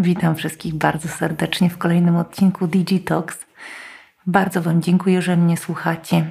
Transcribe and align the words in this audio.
Witam 0.00 0.36
wszystkich 0.36 0.74
bardzo 0.74 1.08
serdecznie 1.08 1.70
w 1.70 1.78
kolejnym 1.78 2.16
odcinku 2.16 2.66
Digitalks. 2.66 3.38
Bardzo 4.26 4.62
Wam 4.62 4.82
dziękuję, 4.82 5.22
że 5.22 5.36
mnie 5.36 5.56
słuchacie. 5.56 6.30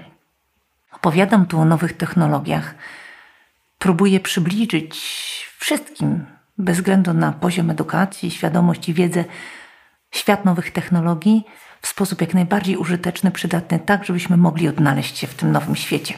Opowiadam 0.92 1.46
tu 1.46 1.60
o 1.60 1.66
nowych 1.66 1.98
technologiach. 1.98 2.76
Próbuję 3.80 4.20
przybliżyć 4.20 4.96
wszystkim, 5.60 6.26
bez 6.58 6.78
względu 6.78 7.14
na 7.14 7.32
poziom 7.32 7.70
edukacji, 7.70 8.32
świadomość 8.32 8.90
i 8.90 8.94
wiedzę, 8.94 9.26
świat 10.12 10.46
nowych 10.46 10.72
technologii 10.72 11.46
w 11.82 11.88
sposób 11.88 12.22
jak 12.22 12.34
najbardziej 12.34 12.78
użyteczny, 12.78 13.32
przydatny, 13.32 13.80
tak 13.80 14.06
żebyśmy 14.06 14.38
mogli 14.38 14.68
odnaleźć 14.68 15.18
się 15.18 15.28
w 15.28 15.36
tym 15.36 15.52
nowym 15.52 15.76
świecie. 15.76 16.14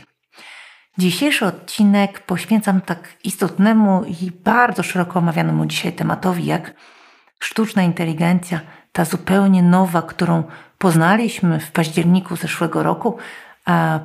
Dzisiejszy 0.97 1.45
odcinek 1.45 2.19
poświęcam 2.19 2.81
tak 2.81 3.13
istotnemu 3.23 4.03
i 4.03 4.31
bardzo 4.31 4.83
szeroko 4.83 5.19
omawianemu 5.19 5.65
dzisiaj 5.65 5.93
tematowi, 5.93 6.45
jak 6.45 6.73
sztuczna 7.39 7.83
inteligencja, 7.83 8.59
ta 8.91 9.05
zupełnie 9.05 9.63
nowa, 9.63 10.01
którą 10.01 10.43
poznaliśmy 10.77 11.59
w 11.59 11.71
październiku 11.71 12.35
zeszłego 12.35 12.83
roku 12.83 13.17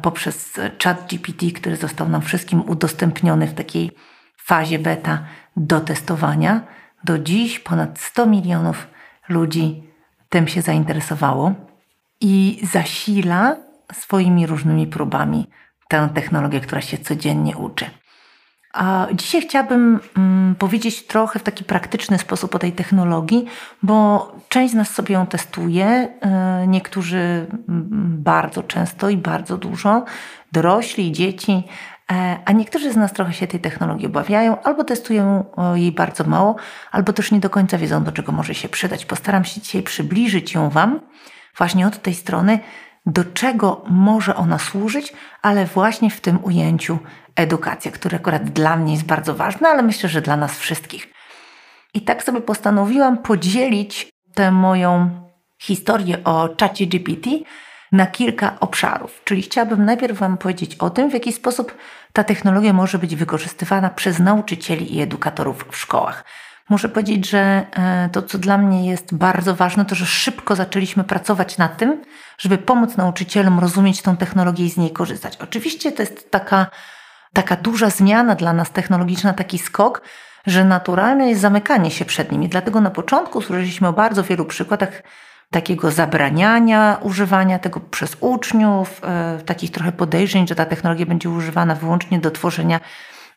poprzez 0.02 0.60
chat 0.84 1.06
GPT, 1.08 1.50
który 1.50 1.76
został 1.76 2.08
nam 2.08 2.22
wszystkim 2.22 2.60
udostępniony 2.60 3.46
w 3.46 3.54
takiej 3.54 3.90
fazie 4.36 4.78
beta 4.78 5.24
do 5.56 5.80
testowania. 5.80 6.60
Do 7.04 7.18
dziś 7.18 7.60
ponad 7.60 7.98
100 7.98 8.26
milionów 8.26 8.86
ludzi 9.28 9.82
tym 10.28 10.48
się 10.48 10.62
zainteresowało 10.62 11.54
i 12.20 12.60
zasila 12.72 13.56
swoimi 13.92 14.46
różnymi 14.46 14.86
próbami 14.86 15.50
tę 15.88 16.08
technologię, 16.14 16.60
która 16.60 16.80
się 16.80 16.98
codziennie 16.98 17.56
uczy. 17.56 17.86
A 18.74 19.06
dzisiaj 19.12 19.42
chciałabym 19.42 20.00
mm, 20.16 20.54
powiedzieć 20.54 21.06
trochę 21.06 21.38
w 21.38 21.42
taki 21.42 21.64
praktyczny 21.64 22.18
sposób 22.18 22.54
o 22.54 22.58
tej 22.58 22.72
technologii, 22.72 23.46
bo 23.82 24.32
część 24.48 24.72
z 24.72 24.76
nas 24.76 24.90
sobie 24.90 25.14
ją 25.14 25.26
testuje, 25.26 25.86
e, 25.86 26.66
niektórzy 26.66 27.18
mm, 27.18 28.22
bardzo 28.22 28.62
często 28.62 29.08
i 29.08 29.16
bardzo 29.16 29.56
dużo, 29.56 30.04
dorośli, 30.52 31.12
dzieci, 31.12 31.62
e, 32.12 32.38
a 32.44 32.52
niektórzy 32.52 32.92
z 32.92 32.96
nas 32.96 33.12
trochę 33.12 33.32
się 33.32 33.46
tej 33.46 33.60
technologii 33.60 34.06
obawiają, 34.06 34.62
albo 34.62 34.84
testują 34.84 35.44
jej 35.74 35.92
bardzo 35.92 36.24
mało, 36.24 36.56
albo 36.92 37.12
też 37.12 37.32
nie 37.32 37.40
do 37.40 37.50
końca 37.50 37.78
wiedzą, 37.78 38.04
do 38.04 38.12
czego 38.12 38.32
może 38.32 38.54
się 38.54 38.68
przydać. 38.68 39.06
Postaram 39.06 39.44
się 39.44 39.60
dzisiaj 39.60 39.82
przybliżyć 39.82 40.54
ją 40.54 40.70
Wam 40.70 41.00
właśnie 41.58 41.86
od 41.86 42.02
tej 42.02 42.14
strony, 42.14 42.58
do 43.06 43.24
czego 43.24 43.84
może 43.88 44.36
ona 44.36 44.58
służyć, 44.58 45.12
ale 45.42 45.66
właśnie 45.66 46.10
w 46.10 46.20
tym 46.20 46.44
ujęciu 46.44 46.98
edukacja, 47.36 47.90
które 47.90 48.16
akurat 48.16 48.44
dla 48.44 48.76
mnie 48.76 48.92
jest 48.92 49.04
bardzo 49.04 49.34
ważne, 49.34 49.68
ale 49.68 49.82
myślę, 49.82 50.08
że 50.08 50.22
dla 50.22 50.36
nas 50.36 50.58
wszystkich. 50.58 51.12
I 51.94 52.00
tak 52.00 52.22
sobie 52.22 52.40
postanowiłam 52.40 53.18
podzielić 53.18 54.08
tę 54.34 54.50
moją 54.50 55.10
historię 55.60 56.24
o 56.24 56.48
czacie 56.48 56.86
GPT 56.86 57.30
na 57.92 58.06
kilka 58.06 58.60
obszarów. 58.60 59.20
Czyli 59.24 59.42
chciałabym 59.42 59.84
najpierw 59.84 60.18
Wam 60.18 60.38
powiedzieć 60.38 60.76
o 60.76 60.90
tym, 60.90 61.10
w 61.10 61.14
jaki 61.14 61.32
sposób 61.32 61.78
ta 62.12 62.24
technologia 62.24 62.72
może 62.72 62.98
być 62.98 63.16
wykorzystywana 63.16 63.90
przez 63.90 64.18
nauczycieli 64.18 64.96
i 64.96 65.00
edukatorów 65.00 65.66
w 65.70 65.76
szkołach. 65.76 66.24
Muszę 66.68 66.88
powiedzieć, 66.88 67.30
że 67.30 67.66
e, 67.76 68.08
to, 68.12 68.22
co 68.22 68.38
dla 68.38 68.58
mnie 68.58 68.90
jest 68.90 69.14
bardzo 69.14 69.54
ważne, 69.54 69.84
to 69.84 69.94
że 69.94 70.06
szybko 70.06 70.56
zaczęliśmy 70.56 71.04
pracować 71.04 71.58
nad 71.58 71.76
tym, 71.76 72.02
żeby 72.38 72.58
pomóc 72.58 72.96
nauczycielom 72.96 73.60
rozumieć 73.60 74.02
tą 74.02 74.16
technologię 74.16 74.64
i 74.64 74.70
z 74.70 74.76
niej 74.76 74.90
korzystać. 74.90 75.36
Oczywiście 75.36 75.92
to 75.92 76.02
jest 76.02 76.30
taka, 76.30 76.66
taka 77.32 77.56
duża 77.56 77.90
zmiana 77.90 78.34
dla 78.34 78.52
nas 78.52 78.70
technologiczna, 78.70 79.32
taki 79.32 79.58
skok, 79.58 80.02
że 80.46 80.64
naturalne 80.64 81.28
jest 81.28 81.40
zamykanie 81.40 81.90
się 81.90 82.04
przed 82.04 82.32
nimi. 82.32 82.48
Dlatego 82.48 82.80
na 82.80 82.90
początku 82.90 83.42
słyszeliśmy 83.42 83.88
o 83.88 83.92
bardzo 83.92 84.22
wielu 84.22 84.44
przykładach 84.44 85.02
takiego 85.50 85.90
zabraniania 85.90 86.98
używania 87.02 87.58
tego 87.58 87.80
przez 87.80 88.16
uczniów, 88.20 89.00
e, 89.04 89.38
takich 89.46 89.70
trochę 89.70 89.92
podejrzeń, 89.92 90.48
że 90.48 90.54
ta 90.54 90.66
technologia 90.66 91.06
będzie 91.06 91.30
używana 91.30 91.74
wyłącznie 91.74 92.18
do 92.18 92.30
tworzenia 92.30 92.80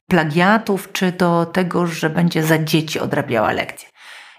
plagiatów, 0.08 0.92
czy 0.92 1.12
do 1.12 1.46
tego, 1.46 1.88
że 1.88 2.10
będzie 2.10 2.44
za 2.44 2.58
dzieci 2.58 3.00
odrabiała 3.00 3.52
lekcje. 3.52 3.90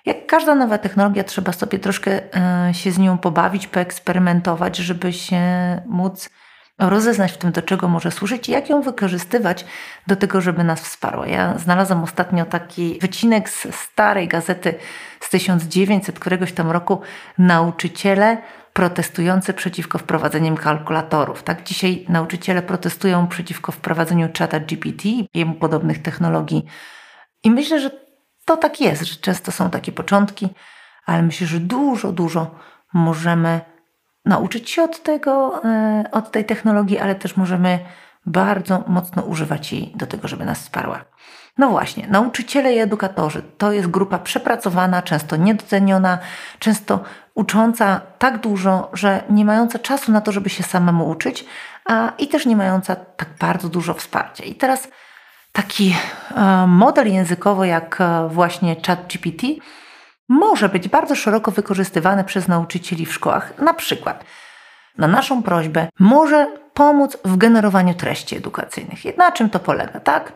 Jak 0.07 0.27
każda 0.27 0.55
nowa 0.55 0.79
technologia, 0.79 1.25
trzeba 1.25 1.53
sobie 1.53 1.79
troszkę 1.79 2.21
e, 2.69 2.75
się 2.75 2.91
z 2.93 2.99
nią 2.99 3.19
pobawić, 3.19 3.67
poeksperymentować, 3.67 4.77
żeby 4.77 5.13
się 5.13 5.41
móc 5.87 6.31
rozeznać 6.79 7.33
w 7.33 7.37
tym, 7.37 7.53
do 7.53 7.63
czego 7.63 7.89
może 7.89 8.11
służyć 8.11 8.49
i 8.49 8.53
jak 8.53 8.71
ją 8.71 8.83
wykorzystywać 8.83 9.65
do 10.07 10.17
tego, 10.17 10.41
żeby 10.41 10.65
nas 10.65 10.81
wsparła. 10.81 11.27
Ja 11.27 11.59
znalazłam 11.59 12.05
ostatnio 12.05 12.45
taki 12.45 12.99
wycinek 13.01 13.51
z 13.51 13.75
starej 13.75 14.29
gazety 14.29 14.75
z 15.21 15.31
1900 15.31 16.19
któregoś 16.19 16.53
tam 16.53 16.71
roku 16.71 17.01
Nauczyciele 17.39 18.37
protestujący 18.79 19.55
przeciwko 19.55 19.99
wprowadzeniu 19.99 20.57
kalkulatorów. 20.57 21.43
Tak, 21.43 21.63
dzisiaj 21.63 22.07
nauczyciele 22.09 22.63
protestują 22.63 23.27
przeciwko 23.27 23.73
wprowadzeniu 23.73 24.29
czata 24.33 24.61
GPT 24.61 25.09
i 25.09 25.29
jemu 25.35 25.55
podobnych 25.55 26.03
technologii. 26.03 26.65
I 27.45 27.51
myślę, 27.51 27.81
że 27.81 27.91
to 28.45 28.57
tak 28.57 28.81
jest, 28.81 29.03
że 29.03 29.17
często 29.17 29.53
są 29.53 29.71
takie 29.71 29.93
początki, 29.93 30.49
ale 31.07 31.23
myślę, 31.23 31.47
że 31.47 31.61
dużo, 31.61 32.13
dużo 32.13 32.55
możemy 32.95 33.61
nauczyć 34.25 34.71
się 34.71 34.83
od 34.83 35.03
tego, 35.03 35.65
e, 35.65 36.05
od 36.13 36.31
tej 36.31 36.45
technologii, 36.45 36.99
ale 36.99 37.15
też 37.15 37.37
możemy 37.37 37.79
bardzo 38.29 38.85
mocno 38.87 39.23
używać 39.23 39.73
jej 39.73 39.93
do 39.95 40.07
tego, 40.07 40.29
żeby 40.29 40.45
nas 40.45 40.59
wsparła. 40.59 41.05
No 41.59 41.69
właśnie, 41.69 42.07
nauczyciele 42.11 42.75
i 42.75 42.79
edukatorzy 42.79 43.43
to 43.59 43.73
jest 43.73 43.89
grupa 43.89 44.19
przepracowana, 44.19 45.03
często 45.03 45.37
niedoceniona, 45.37 46.19
często 46.59 47.01
ucząca 47.35 48.01
tak 48.19 48.39
dużo, 48.41 48.91
że 48.93 49.23
nie 49.31 49.45
mająca 49.45 49.79
czasu 49.79 50.13
na 50.13 50.21
to, 50.21 50.33
żeby 50.33 50.51
się 50.51 50.63
samemu 50.63 51.09
uczyć, 51.09 51.45
a 51.85 52.13
i 52.19 52.29
też 52.29 52.47
nie 52.47 52.57
mająca 52.57 52.97
tak 52.97 53.29
bardzo 53.41 53.69
dużo 53.69 53.95
wsparcia. 53.95 54.45
I 54.45 54.55
teraz 54.55 54.89
taki 55.53 55.97
e, 56.37 56.67
model 56.67 57.13
językowy 57.13 57.69
jak 57.69 58.01
e, 58.01 58.29
właśnie 58.29 58.77
ChatGPT 58.87 59.43
może 60.29 60.69
być 60.69 60.89
bardzo 60.89 61.15
szeroko 61.15 61.51
wykorzystywany 61.51 62.25
przez 62.25 62.49
nauczycieli 62.49 63.07
w 63.07 63.13
szkołach. 63.13 63.59
Na 63.59 63.75
przykład 63.75 64.25
na 64.99 65.09
naszą 65.09 65.43
prośbę 65.43 65.89
może 65.99 66.47
pomóc 66.79 67.19
w 67.25 67.37
generowaniu 67.37 67.95
treści 67.95 68.37
edukacyjnych. 68.37 69.17
Na 69.17 69.33
czym 69.33 69.51
to 69.51 69.59
polega, 69.59 70.01
tak? 70.01 70.33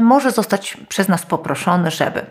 może 0.00 0.30
zostać 0.30 0.76
przez 0.88 1.08
nas 1.08 1.26
poproszony, 1.26 1.90
żeby 1.90 2.26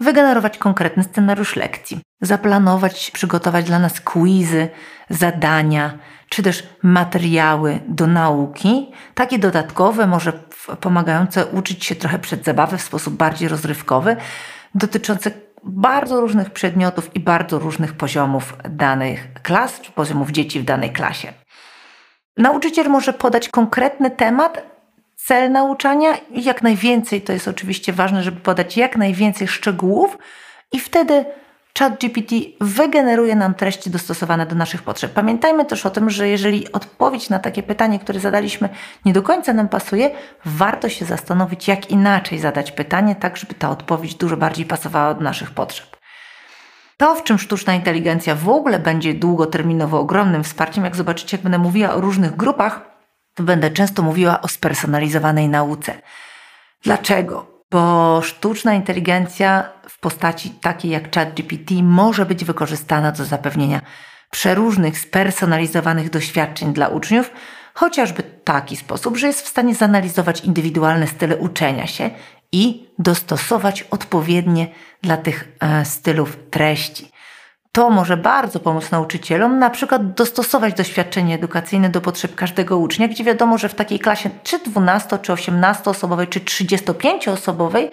wygenerować 0.00 0.58
konkretny 0.58 1.04
scenariusz 1.04 1.56
lekcji, 1.56 2.00
zaplanować, 2.20 3.10
przygotować 3.10 3.64
dla 3.64 3.78
nas 3.78 4.00
quizy, 4.00 4.68
zadania, 5.10 5.98
czy 6.28 6.42
też 6.42 6.68
materiały 6.82 7.80
do 7.88 8.06
nauki, 8.06 8.92
takie 9.14 9.38
dodatkowe, 9.38 10.06
może 10.06 10.32
pomagające 10.80 11.46
uczyć 11.46 11.84
się 11.84 11.94
trochę 11.94 12.18
przed 12.18 12.44
zabawę 12.44 12.78
w 12.78 12.82
sposób 12.82 13.14
bardziej 13.14 13.48
rozrywkowy, 13.48 14.16
dotyczące 14.74 15.30
bardzo 15.64 16.20
różnych 16.20 16.50
przedmiotów 16.50 17.16
i 17.16 17.20
bardzo 17.20 17.58
różnych 17.58 17.94
poziomów 17.94 18.56
danych 18.70 19.32
klas, 19.42 19.80
czy 19.80 19.92
poziomów 19.92 20.30
dzieci 20.30 20.60
w 20.60 20.64
danej 20.64 20.92
klasie. 20.92 21.32
Nauczyciel 22.36 22.88
może 22.90 23.12
podać 23.12 23.48
konkretny 23.48 24.10
temat, 24.10 24.62
cel 25.16 25.52
nauczania 25.52 26.16
i 26.30 26.44
jak 26.44 26.62
najwięcej, 26.62 27.22
to 27.22 27.32
jest 27.32 27.48
oczywiście 27.48 27.92
ważne, 27.92 28.22
żeby 28.22 28.40
podać 28.40 28.76
jak 28.76 28.96
najwięcej 28.96 29.48
szczegółów 29.48 30.18
i 30.72 30.80
wtedy 30.80 31.24
ChatGPT 31.78 32.32
wygeneruje 32.60 33.36
nam 33.36 33.54
treści 33.54 33.90
dostosowane 33.90 34.46
do 34.46 34.54
naszych 34.54 34.82
potrzeb. 34.82 35.12
Pamiętajmy 35.12 35.64
też 35.64 35.86
o 35.86 35.90
tym, 35.90 36.10
że 36.10 36.28
jeżeli 36.28 36.72
odpowiedź 36.72 37.30
na 37.30 37.38
takie 37.38 37.62
pytanie, 37.62 37.98
które 37.98 38.20
zadaliśmy, 38.20 38.68
nie 39.04 39.12
do 39.12 39.22
końca 39.22 39.52
nam 39.52 39.68
pasuje, 39.68 40.10
warto 40.44 40.88
się 40.88 41.04
zastanowić, 41.04 41.68
jak 41.68 41.90
inaczej 41.90 42.38
zadać 42.38 42.72
pytanie, 42.72 43.14
tak 43.14 43.36
żeby 43.36 43.54
ta 43.54 43.70
odpowiedź 43.70 44.14
dużo 44.14 44.36
bardziej 44.36 44.66
pasowała 44.66 45.14
do 45.14 45.20
naszych 45.20 45.50
potrzeb. 45.50 45.95
To, 46.96 47.14
w 47.14 47.24
czym 47.24 47.38
sztuczna 47.38 47.74
inteligencja 47.74 48.34
w 48.34 48.48
ogóle 48.48 48.78
będzie 48.78 49.14
długoterminowo 49.14 50.00
ogromnym 50.00 50.44
wsparciem, 50.44 50.84
jak 50.84 50.96
zobaczycie, 50.96 51.36
jak 51.36 51.42
będę 51.42 51.58
mówiła 51.58 51.94
o 51.94 52.00
różnych 52.00 52.36
grupach, 52.36 52.80
to 53.34 53.42
będę 53.42 53.70
często 53.70 54.02
mówiła 54.02 54.40
o 54.40 54.48
spersonalizowanej 54.48 55.48
nauce. 55.48 55.94
Dlaczego? 56.82 57.56
Bo 57.70 58.20
sztuczna 58.22 58.74
inteligencja 58.74 59.72
w 59.88 60.00
postaci 60.00 60.50
takiej 60.50 60.90
jak 60.90 61.14
ChatGPT 61.14 61.70
może 61.82 62.26
być 62.26 62.44
wykorzystana 62.44 63.12
do 63.12 63.24
zapewnienia 63.24 63.80
przeróżnych 64.30 64.98
spersonalizowanych 64.98 66.10
doświadczeń 66.10 66.72
dla 66.72 66.88
uczniów, 66.88 67.30
chociażby 67.74 68.22
w 68.22 68.44
taki 68.44 68.76
sposób, 68.76 69.16
że 69.16 69.26
jest 69.26 69.42
w 69.42 69.48
stanie 69.48 69.74
zanalizować 69.74 70.44
indywidualne 70.44 71.06
style 71.06 71.36
uczenia 71.36 71.86
się 71.86 72.10
i 72.52 72.88
dostosować 72.98 73.82
odpowiednie 73.82 74.68
dla 75.06 75.16
tych 75.16 75.48
e, 75.60 75.84
stylów 75.84 76.36
treści. 76.50 77.10
To 77.72 77.90
może 77.90 78.16
bardzo 78.16 78.60
pomóc 78.60 78.90
nauczycielom, 78.90 79.58
na 79.58 79.70
przykład 79.70 80.14
dostosować 80.14 80.74
doświadczenie 80.74 81.34
edukacyjne 81.34 81.88
do 81.88 82.00
potrzeb 82.00 82.34
każdego 82.34 82.78
ucznia, 82.78 83.08
gdzie 83.08 83.24
wiadomo, 83.24 83.58
że 83.58 83.68
w 83.68 83.74
takiej 83.74 83.98
klasie 83.98 84.30
czy 84.42 84.58
12, 84.58 85.18
czy 85.18 85.32
18 85.32 85.90
osobowej, 85.90 86.28
czy 86.28 86.40
35 86.40 87.28
osobowej 87.28 87.90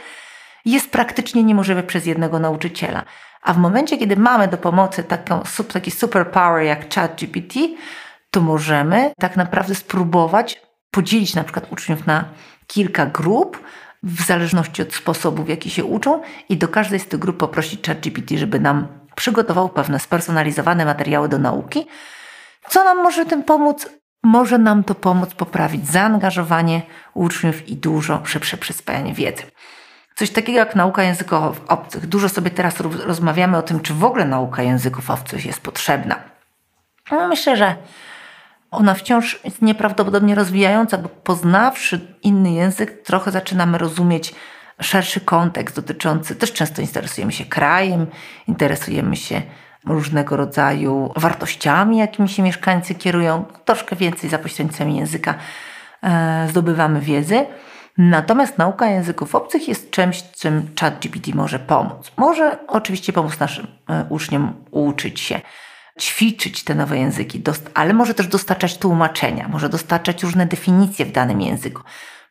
jest 0.66 0.92
praktycznie 0.92 1.44
niemożliwe 1.44 1.84
przez 1.84 2.06
jednego 2.06 2.40
nauczyciela. 2.40 3.04
A 3.42 3.54
w 3.54 3.58
momencie, 3.58 3.98
kiedy 3.98 4.16
mamy 4.16 4.48
do 4.48 4.58
pomocy 4.58 5.04
taką, 5.04 5.42
taki 5.74 5.92
superpower 5.92 6.64
jak 6.64 6.94
ChatGPT, 6.94 7.60
to 8.32 8.42
możemy 8.42 9.12
tak 9.20 9.38
naprawdę 9.38 9.76
spróbować 9.76 10.62
podzielić 10.92 11.36
na 11.36 11.44
przykład 11.44 11.72
uczniów 11.72 12.08
na 12.08 12.26
kilka 12.68 13.06
grup, 13.06 13.64
w 14.04 14.22
zależności 14.22 14.82
od 14.82 14.94
sposobu, 14.94 15.44
w 15.44 15.50
jaki 15.50 15.70
się 15.70 15.86
uczą, 15.86 16.22
i 16.50 16.58
do 16.58 16.68
każdej 16.68 17.00
z 17.00 17.08
tych 17.08 17.20
grup 17.20 17.38
poprosić 17.38 17.88
ChatGPT, 17.88 18.38
żeby 18.38 18.60
nam 18.60 18.88
przygotował 19.16 19.70
pewne 19.70 20.00
spersonalizowane 20.00 20.86
materiały 20.86 21.30
do 21.30 21.38
nauki. 21.38 21.88
Co 22.70 22.84
nam 22.84 23.04
może 23.04 23.26
tym 23.26 23.44
pomóc? 23.44 23.90
Może 24.24 24.58
nam 24.58 24.84
to 24.84 24.96
pomóc 24.96 25.34
poprawić 25.34 25.88
zaangażowanie 25.88 26.82
uczniów 27.14 27.70
i 27.70 27.76
dużo 27.76 28.22
szybsze 28.26 28.58
przyswajanie 28.58 29.14
wiedzy. 29.14 29.44
Coś 30.16 30.30
takiego 30.30 30.58
jak 30.58 30.76
nauka 30.76 31.04
języków 31.04 31.62
obcych. 31.68 32.08
Dużo 32.08 32.30
sobie 32.30 32.52
teraz 32.52 32.80
rozmawiamy 32.80 33.58
o 33.58 33.62
tym, 33.62 33.80
czy 33.80 33.94
w 33.94 34.04
ogóle 34.04 34.26
nauka 34.26 34.64
języków 34.64 35.10
obcych 35.10 35.46
jest 35.46 35.62
potrzebna. 35.62 36.16
No 37.12 37.28
myślę, 37.28 37.58
że 37.58 37.76
ona 38.74 38.94
wciąż 38.94 39.40
jest 39.44 39.62
nieprawdopodobnie 39.62 40.36
rozwijająca, 40.36 40.98
bo 40.98 41.10
poznawszy 41.10 42.18
inny 42.24 42.52
język, 42.52 43.02
trochę 43.04 43.32
zaczynamy 43.32 43.78
rozumieć 43.78 44.36
szerszy 44.82 45.22
kontekst 45.22 45.76
dotyczący, 45.76 46.36
też 46.36 46.54
często 46.54 46.82
interesujemy 46.82 47.32
się 47.32 47.46
krajem, 47.46 48.08
interesujemy 48.48 49.16
się 49.16 49.42
różnego 49.86 50.38
rodzaju 50.38 51.12
wartościami, 51.16 51.98
jakimi 51.98 52.30
się 52.30 52.44
mieszkańcy 52.44 52.96
kierują. 52.96 53.46
Troszkę 53.66 53.96
więcej 53.96 54.30
za 54.30 54.40
pośrednictwem 54.40 54.90
języka 54.90 55.36
e, 56.04 56.48
zdobywamy 56.50 57.02
wiedzy. 57.02 57.46
Natomiast 57.98 58.58
nauka 58.58 58.86
języków 58.86 59.36
obcych 59.36 59.68
jest 59.68 59.92
czymś, 59.92 60.24
czym 60.32 60.70
ChatGPT 60.80 61.36
może 61.36 61.60
pomóc. 61.60 62.12
Może 62.18 62.58
oczywiście 62.68 63.14
pomóc 63.14 63.40
naszym 63.40 63.68
e, 63.90 64.06
uczniom 64.10 64.54
uczyć 64.72 65.20
się 65.20 65.42
ćwiczyć 66.00 66.64
te 66.64 66.76
nowe 66.76 66.98
języki, 66.98 67.42
ale 67.74 67.94
może 67.94 68.14
też 68.14 68.28
dostarczać 68.28 68.78
tłumaczenia, 68.78 69.48
może 69.48 69.70
dostarczać 69.70 70.24
różne 70.24 70.46
definicje 70.46 71.06
w 71.06 71.12
danym 71.12 71.42
języku, 71.42 71.82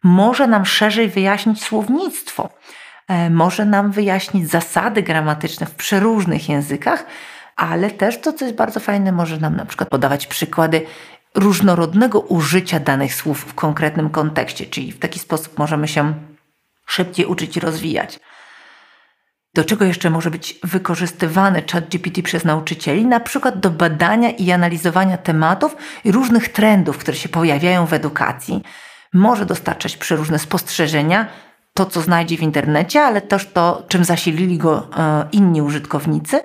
może 0.02 0.46
nam 0.46 0.66
szerzej 0.66 1.08
wyjaśnić 1.08 1.62
słownictwo, 1.64 2.50
e, 3.08 3.30
może 3.30 3.64
nam 3.64 3.92
wyjaśnić 3.92 4.50
zasady 4.50 5.02
gramatyczne 5.02 5.66
w 5.66 5.74
przeróżnych 5.74 6.48
językach, 6.48 7.06
ale 7.56 7.90
też 7.90 8.20
to, 8.20 8.32
co 8.32 8.44
jest 8.44 8.56
bardzo 8.56 8.80
fajne, 8.80 9.12
może 9.12 9.38
nam 9.38 9.56
na 9.56 9.64
przykład 9.64 9.88
podawać 9.88 10.26
przykłady 10.26 10.86
różnorodnego 11.34 12.20
użycia 12.20 12.80
danych 12.80 13.14
słów 13.14 13.40
w 13.40 13.54
konkretnym 13.54 14.10
kontekście, 14.10 14.66
czyli 14.66 14.92
w 14.92 14.98
taki 14.98 15.18
sposób 15.18 15.58
możemy 15.58 15.88
się 15.88 16.14
szybciej 16.86 17.26
uczyć 17.26 17.56
i 17.56 17.60
rozwijać. 17.60 18.20
Do 19.54 19.64
czego 19.64 19.84
jeszcze 19.84 20.10
może 20.10 20.30
być 20.30 20.58
wykorzystywany 20.62 21.62
ChatGPT 21.72 22.22
przez 22.22 22.44
nauczycieli? 22.44 23.06
Na 23.06 23.20
przykład 23.20 23.60
do 23.60 23.70
badania 23.70 24.30
i 24.30 24.52
analizowania 24.52 25.16
tematów 25.16 25.76
i 26.04 26.12
różnych 26.12 26.48
trendów, 26.48 26.98
które 26.98 27.16
się 27.16 27.28
pojawiają 27.28 27.86
w 27.86 27.92
edukacji. 27.92 28.62
Może 29.12 29.46
dostarczać 29.46 29.96
przeróżne 29.96 30.38
spostrzeżenia, 30.38 31.28
to 31.74 31.86
co 31.86 32.00
znajdzie 32.00 32.36
w 32.36 32.42
internecie, 32.42 33.02
ale 33.02 33.20
też 33.20 33.46
to, 33.46 33.84
czym 33.88 34.04
zasilili 34.04 34.58
go 34.58 34.88
e, 34.96 35.28
inni 35.32 35.62
użytkownicy. 35.62 36.40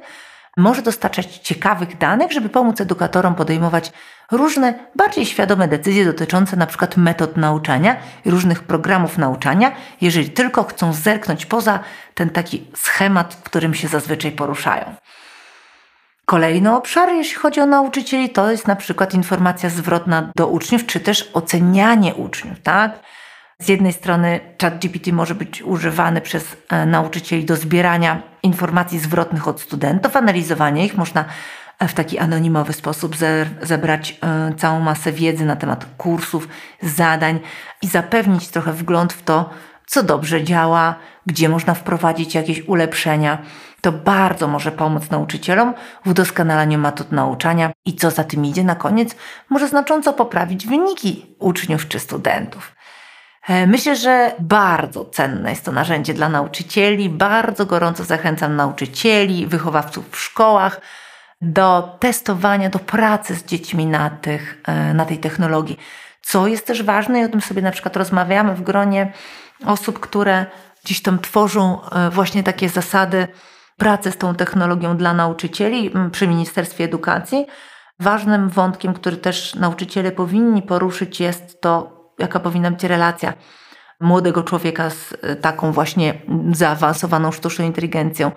Może 0.57 0.81
dostarczać 0.81 1.38
ciekawych 1.38 1.98
danych, 1.98 2.31
żeby 2.31 2.50
pomóc 2.50 2.81
edukatorom 2.81 3.36
podejmować 3.36 3.92
różne 4.31 4.74
bardziej 4.95 5.25
świadome 5.25 5.68
decyzje 5.68 6.06
dotyczące 6.06 6.57
na 6.57 6.68
przykład 6.68 6.98
metod 6.98 7.38
nauczania 7.38 7.95
i 8.25 8.31
różnych 8.31 8.63
programów 8.63 9.18
nauczania, 9.18 9.71
jeżeli 10.01 10.30
tylko 10.30 10.63
chcą 10.63 10.94
zerknąć 10.94 11.45
poza 11.45 11.80
ten 12.13 12.30
taki 12.30 12.68
schemat, 12.75 13.33
w 13.33 13.44
którym 13.44 13.74
się 13.74 13.88
zazwyczaj 13.88 14.31
poruszają. 14.31 14.95
Kolejny 16.25 16.75
obszar, 16.75 17.10
jeśli 17.10 17.36
chodzi 17.36 17.62
o 17.62 17.65
nauczycieli, 17.65 18.30
to 18.30 18.51
jest 18.51 18.68
na 18.68 18.75
przykład 18.75 19.13
informacja 19.13 19.69
zwrotna 19.69 20.31
do 20.36 20.48
uczniów, 20.48 20.86
czy 20.86 21.00
też 21.00 21.30
ocenianie 21.33 22.15
uczniów, 22.15 22.60
tak? 22.63 23.00
Z 23.62 23.69
jednej 23.69 23.94
strony 23.94 24.39
ChatGPT 24.62 25.12
może 25.12 25.36
być 25.36 25.62
używany 25.62 26.21
przez 26.21 26.57
e, 26.69 26.86
nauczycieli 26.86 27.45
do 27.45 27.56
zbierania 27.56 28.21
informacji 28.44 29.00
zwrotnych 29.00 29.48
od 29.48 29.62
studentów, 29.62 30.15
analizowania 30.15 30.83
ich. 30.83 30.98
Można 30.98 31.25
w 31.88 31.94
taki 31.94 32.19
anonimowy 32.19 32.74
sposób 32.74 33.15
zebrać 33.62 34.19
e, 34.21 34.54
całą 34.56 34.80
masę 34.80 35.12
wiedzy 35.12 35.45
na 35.45 35.56
temat 35.56 35.86
kursów, 35.98 36.48
zadań 36.81 37.39
i 37.81 37.88
zapewnić 37.88 38.48
trochę 38.48 38.74
wgląd 38.74 39.13
w 39.13 39.24
to, 39.24 39.50
co 39.88 40.03
dobrze 40.03 40.44
działa, 40.44 40.95
gdzie 41.25 41.50
można 41.50 41.74
wprowadzić 41.74 42.36
jakieś 42.36 42.68
ulepszenia. 42.68 43.38
To 43.81 43.92
bardzo 43.92 44.48
może 44.48 44.71
pomóc 44.71 45.10
nauczycielom 45.10 45.74
w 46.06 46.10
udoskonalaniu 46.10 46.80
metod 46.80 47.12
nauczania 47.12 47.71
i 47.86 47.95
co 47.95 48.12
za 48.12 48.24
tym 48.24 48.45
idzie 48.45 48.63
na 48.63 48.75
koniec, 48.75 49.15
może 49.50 49.68
znacząco 49.68 50.13
poprawić 50.13 50.68
wyniki 50.68 51.36
uczniów 51.39 51.88
czy 51.88 52.00
studentów. 52.00 52.76
E, 53.47 53.67
myślę, 53.67 53.95
że 53.95 54.31
bardzo 54.39 55.05
cenne 55.05 55.49
jest 55.49 55.65
to 55.65 55.71
narzędzie 55.71 56.13
dla 56.13 56.29
nauczycieli. 56.29 57.09
Bardzo 57.09 57.65
gorąco 57.65 58.03
zachęcam 58.03 58.55
nauczycieli, 58.55 59.47
wychowawców 59.47 60.09
w 60.11 60.19
szkołach 60.19 60.81
do 61.41 61.97
testowania, 61.99 62.69
do 62.69 62.79
pracy 62.79 63.35
z 63.35 63.45
dziećmi 63.45 63.85
na, 63.85 64.09
tych, 64.09 64.61
e, 64.67 64.94
na 64.94 65.05
tej 65.05 65.17
technologii. 65.17 65.79
Co 66.21 66.47
jest 66.47 66.67
też 66.67 66.83
ważne, 66.83 67.19
i 67.21 67.23
o 67.23 67.29
tym 67.29 67.41
sobie 67.41 67.61
na 67.61 67.71
przykład 67.71 67.97
rozmawiamy 67.97 68.55
w 68.55 68.61
gronie 68.61 69.13
osób, 69.65 70.00
które 70.00 70.45
gdzieś 70.83 71.01
tam 71.01 71.19
tworzą 71.19 71.79
e, 71.91 72.09
właśnie 72.09 72.43
takie 72.43 72.69
zasady 72.69 73.27
pracy 73.77 74.11
z 74.11 74.17
tą 74.17 74.35
technologią 74.35 74.97
dla 74.97 75.13
nauczycieli 75.13 75.91
przy 76.11 76.27
Ministerstwie 76.27 76.83
Edukacji. 76.83 77.45
Ważnym 78.00 78.50
wątkiem, 78.50 78.93
który 78.93 79.17
też 79.17 79.55
nauczyciele 79.55 80.11
powinni 80.11 80.61
poruszyć, 80.61 81.19
jest 81.19 81.61
to, 81.61 81.96
jaka 82.19 82.39
powinna 82.39 82.71
być 82.71 82.83
relacja 82.83 83.33
młodego 83.99 84.43
człowieka 84.43 84.89
z 84.89 85.13
e, 85.21 85.35
taką 85.35 85.71
właśnie 85.71 86.21
zaawansowaną 86.51 87.31
sztuczną 87.31 87.65
inteligencją. 87.65 88.31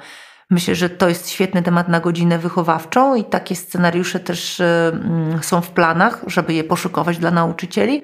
Myślę, 0.50 0.74
że 0.74 0.90
to 0.90 1.08
jest 1.08 1.30
świetny 1.30 1.62
temat 1.62 1.88
na 1.88 2.00
godzinę 2.00 2.38
wychowawczą 2.38 3.14
i 3.14 3.24
takie 3.24 3.56
scenariusze 3.56 4.20
też 4.20 4.60
e, 4.60 4.88
mm, 4.92 5.42
są 5.42 5.60
w 5.60 5.70
planach, 5.70 6.22
żeby 6.26 6.54
je 6.54 6.64
poszukować 6.64 7.18
dla 7.18 7.30
nauczycieli, 7.30 8.02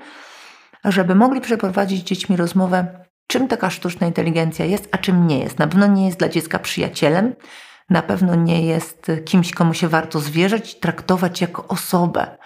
żeby 0.84 1.14
mogli 1.14 1.40
przeprowadzić 1.40 2.00
z 2.00 2.04
dziećmi 2.04 2.36
rozmowę, 2.36 2.86
czym 3.26 3.48
taka 3.48 3.70
sztuczna 3.70 4.06
inteligencja 4.06 4.64
jest, 4.64 4.88
a 4.92 4.98
czym 4.98 5.26
nie 5.26 5.38
jest. 5.38 5.58
Na 5.58 5.66
pewno 5.66 5.86
nie 5.86 6.06
jest 6.06 6.18
dla 6.18 6.28
dziecka 6.28 6.58
przyjacielem, 6.58 7.34
na 7.90 8.02
pewno 8.02 8.34
nie 8.34 8.66
jest 8.66 9.06
kimś, 9.24 9.52
komu 9.52 9.74
się 9.74 9.88
warto 9.88 10.20
zwierzać 10.20 10.72
i 10.72 10.80
traktować 10.80 11.40
jako 11.40 11.68
osobę. 11.68 12.36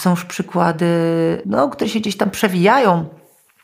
Są 0.00 0.10
już 0.10 0.24
przykłady, 0.24 0.86
no, 1.46 1.68
które 1.68 1.90
się 1.90 2.00
gdzieś 2.00 2.16
tam 2.16 2.30
przewijają 2.30 3.08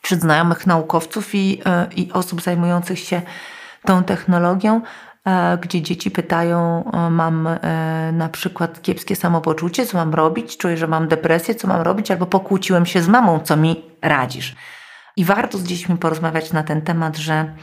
wśród 0.03 0.21
znajomych 0.21 0.67
naukowców 0.67 1.35
i, 1.35 1.63
e, 1.67 1.87
i 1.97 2.13
osób 2.13 2.43
zajmujących 2.43 2.99
się 2.99 3.23
tą 3.85 4.05
technologią, 4.05 4.81
E, 5.29 5.59
gdzie 5.59 5.83
dzieci 5.83 6.11
pytają, 6.11 6.85
e, 6.93 7.11
mam 7.11 7.49
na 8.13 8.29
przykład 8.29 8.83
kiepskie 8.83 9.17
samopoczucie, 9.17 9.87
co 9.87 9.99
mam 9.99 10.15
robić, 10.15 10.57
czuję, 10.57 10.77
że 10.77 10.87
mam 10.87 11.09
depresję, 11.09 11.55
co 11.55 11.69
mam 11.69 11.81
robić, 11.81 12.11
albo 12.11 12.27
pokłóciłem 12.27 12.87
się 12.87 13.03
z 13.03 13.09
mamą, 13.09 13.41
co 13.41 13.57
mi 13.57 13.85
radzisz. 14.03 14.57
I 15.17 15.25
warto 15.25 15.59
z 15.59 15.65
dziećmi 15.65 15.97
porozmawiać 15.97 16.53
na 16.53 16.63
ten 16.63 16.83
temat, 16.83 17.17
że 17.17 17.55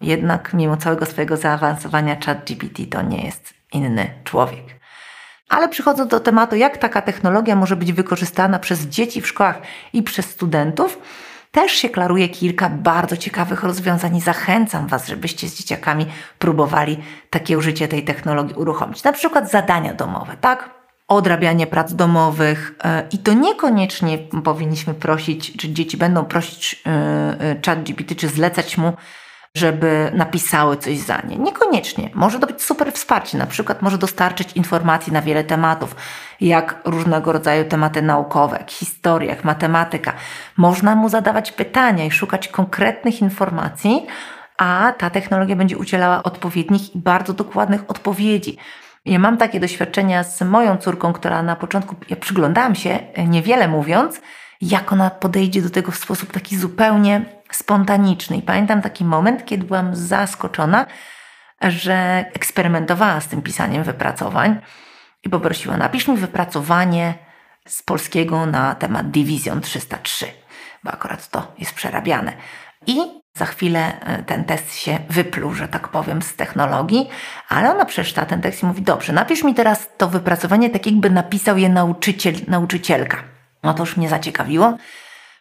jednak 0.00 0.54
mimo 0.54 0.76
całego 0.76 1.06
swojego 1.06 1.36
zaawansowania 1.36 2.16
ChatGPT 2.26 2.82
to 2.90 3.02
nie 3.02 3.24
jest 3.24 3.54
inny 3.72 4.10
człowiek. 4.24 4.83
Ale 5.48 5.68
przychodząc 5.68 6.10
do 6.10 6.20
tematu, 6.20 6.56
jak 6.56 6.78
taka 6.78 7.02
technologia 7.02 7.56
może 7.56 7.76
być 7.76 7.92
wykorzystana 7.92 8.58
przez 8.58 8.80
dzieci 8.80 9.20
w 9.20 9.28
szkołach 9.28 9.62
i 9.92 10.02
przez 10.02 10.26
studentów, 10.26 10.98
też 11.54 11.72
się 11.72 11.88
klaruje 11.88 12.28
kilka 12.28 12.68
bardzo 12.68 13.16
ciekawych 13.16 13.62
rozwiązań 13.62 14.16
i 14.16 14.20
zachęcam 14.20 14.86
Was, 14.86 15.08
żebyście 15.08 15.48
z 15.48 15.56
dzieciakami 15.56 16.06
próbowali 16.38 16.98
takie 17.30 17.58
użycie 17.58 17.88
tej 17.88 18.04
technologii 18.04 18.54
uruchomić. 18.56 19.04
Na 19.04 19.12
przykład 19.12 19.50
zadania 19.50 19.94
domowe, 19.94 20.36
tak? 20.40 20.70
Odrabianie 21.08 21.66
prac 21.66 21.94
domowych 21.94 22.74
e, 22.84 23.08
i 23.12 23.18
to 23.18 23.32
niekoniecznie 23.32 24.18
powinniśmy 24.18 24.94
prosić, 24.94 25.56
czy 25.56 25.72
dzieci 25.72 25.96
będą 25.96 26.24
prosić 26.24 26.82
e, 26.86 26.90
e, 26.90 27.56
chat 27.66 27.82
GPT, 27.82 28.14
czy 28.14 28.28
zlecać 28.28 28.78
mu 28.78 28.92
żeby 29.56 30.10
napisały 30.14 30.76
coś 30.76 30.98
za 30.98 31.18
nie. 31.28 31.36
Niekoniecznie. 31.36 32.10
Może 32.14 32.38
to 32.38 32.46
być 32.46 32.62
super 32.62 32.92
wsparcie. 32.92 33.38
Na 33.38 33.46
przykład 33.46 33.82
może 33.82 33.98
dostarczyć 33.98 34.52
informacji 34.52 35.12
na 35.12 35.22
wiele 35.22 35.44
tematów, 35.44 35.96
jak 36.40 36.80
różnego 36.84 37.32
rodzaju 37.32 37.64
tematy 37.64 38.02
naukowe, 38.02 38.56
jak 38.56 38.70
historia, 38.70 39.30
jak 39.30 39.44
matematyka. 39.44 40.12
Można 40.56 40.94
mu 40.94 41.08
zadawać 41.08 41.52
pytania 41.52 42.04
i 42.04 42.10
szukać 42.10 42.48
konkretnych 42.48 43.20
informacji, 43.22 44.06
a 44.58 44.92
ta 44.98 45.10
technologia 45.10 45.56
będzie 45.56 45.78
udzielała 45.78 46.22
odpowiednich 46.22 46.94
i 46.94 46.98
bardzo 46.98 47.32
dokładnych 47.32 47.84
odpowiedzi. 47.88 48.56
Ja 49.04 49.18
mam 49.18 49.36
takie 49.36 49.60
doświadczenia 49.60 50.24
z 50.24 50.42
moją 50.42 50.76
córką, 50.76 51.12
która 51.12 51.42
na 51.42 51.56
początku, 51.56 51.96
ja 52.08 52.16
przyglądałam 52.16 52.74
się, 52.74 52.98
niewiele 53.28 53.68
mówiąc, 53.68 54.20
jak 54.60 54.92
ona 54.92 55.10
podejdzie 55.10 55.62
do 55.62 55.70
tego 55.70 55.92
w 55.92 55.96
sposób 55.96 56.32
taki 56.32 56.56
zupełnie 56.56 57.24
spontaniczny. 57.54 58.36
I 58.36 58.42
pamiętam 58.42 58.82
taki 58.82 59.04
moment, 59.04 59.44
kiedy 59.44 59.64
byłam 59.64 59.96
zaskoczona, 59.96 60.86
że 61.60 62.24
eksperymentowała 62.34 63.20
z 63.20 63.26
tym 63.26 63.42
pisaniem 63.42 63.82
wypracowań 63.82 64.60
i 65.24 65.30
poprosiła, 65.30 65.76
napisz 65.76 66.08
mi 66.08 66.16
wypracowanie 66.16 67.14
z 67.66 67.82
polskiego 67.82 68.46
na 68.46 68.74
temat 68.74 69.10
Division 69.10 69.60
303, 69.60 70.26
bo 70.84 70.90
akurat 70.90 71.28
to 71.28 71.52
jest 71.58 71.74
przerabiane. 71.74 72.32
I 72.86 72.96
za 73.34 73.46
chwilę 73.46 74.00
e, 74.00 74.22
ten 74.22 74.44
test 74.44 74.74
się 74.74 74.98
wypluł, 75.08 75.54
że 75.54 75.68
tak 75.68 75.88
powiem, 75.88 76.22
z 76.22 76.36
technologii, 76.36 77.08
ale 77.48 77.70
ona 77.70 77.84
przeczyta 77.84 78.26
ten 78.26 78.40
tekst 78.40 78.62
i 78.62 78.66
mówi, 78.66 78.82
dobrze, 78.82 79.12
napisz 79.12 79.44
mi 79.44 79.54
teraz 79.54 79.88
to 79.96 80.08
wypracowanie 80.08 80.70
tak 80.70 80.86
jakby 80.86 81.10
napisał 81.10 81.58
je 81.58 81.68
nauczyciel, 81.68 82.34
nauczycielka. 82.48 83.16
No 83.62 83.74
to 83.74 83.82
już 83.82 83.96
mnie 83.96 84.08
zaciekawiło. 84.08 84.76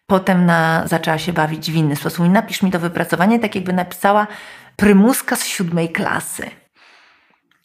Potem 0.07 0.45
na, 0.45 0.87
zaczęła 0.87 1.17
się 1.17 1.33
bawić 1.33 1.71
w 1.71 1.75
inny 1.75 1.95
sposób. 1.95 2.25
I 2.25 2.29
napisz 2.29 2.61
mi 2.61 2.71
to 2.71 2.79
wypracowanie 2.79 3.39
tak 3.39 3.55
jakby 3.55 3.73
napisała 3.73 4.27
prymuska 4.75 5.35
z 5.35 5.45
siódmej 5.45 5.89
klasy. 5.89 6.49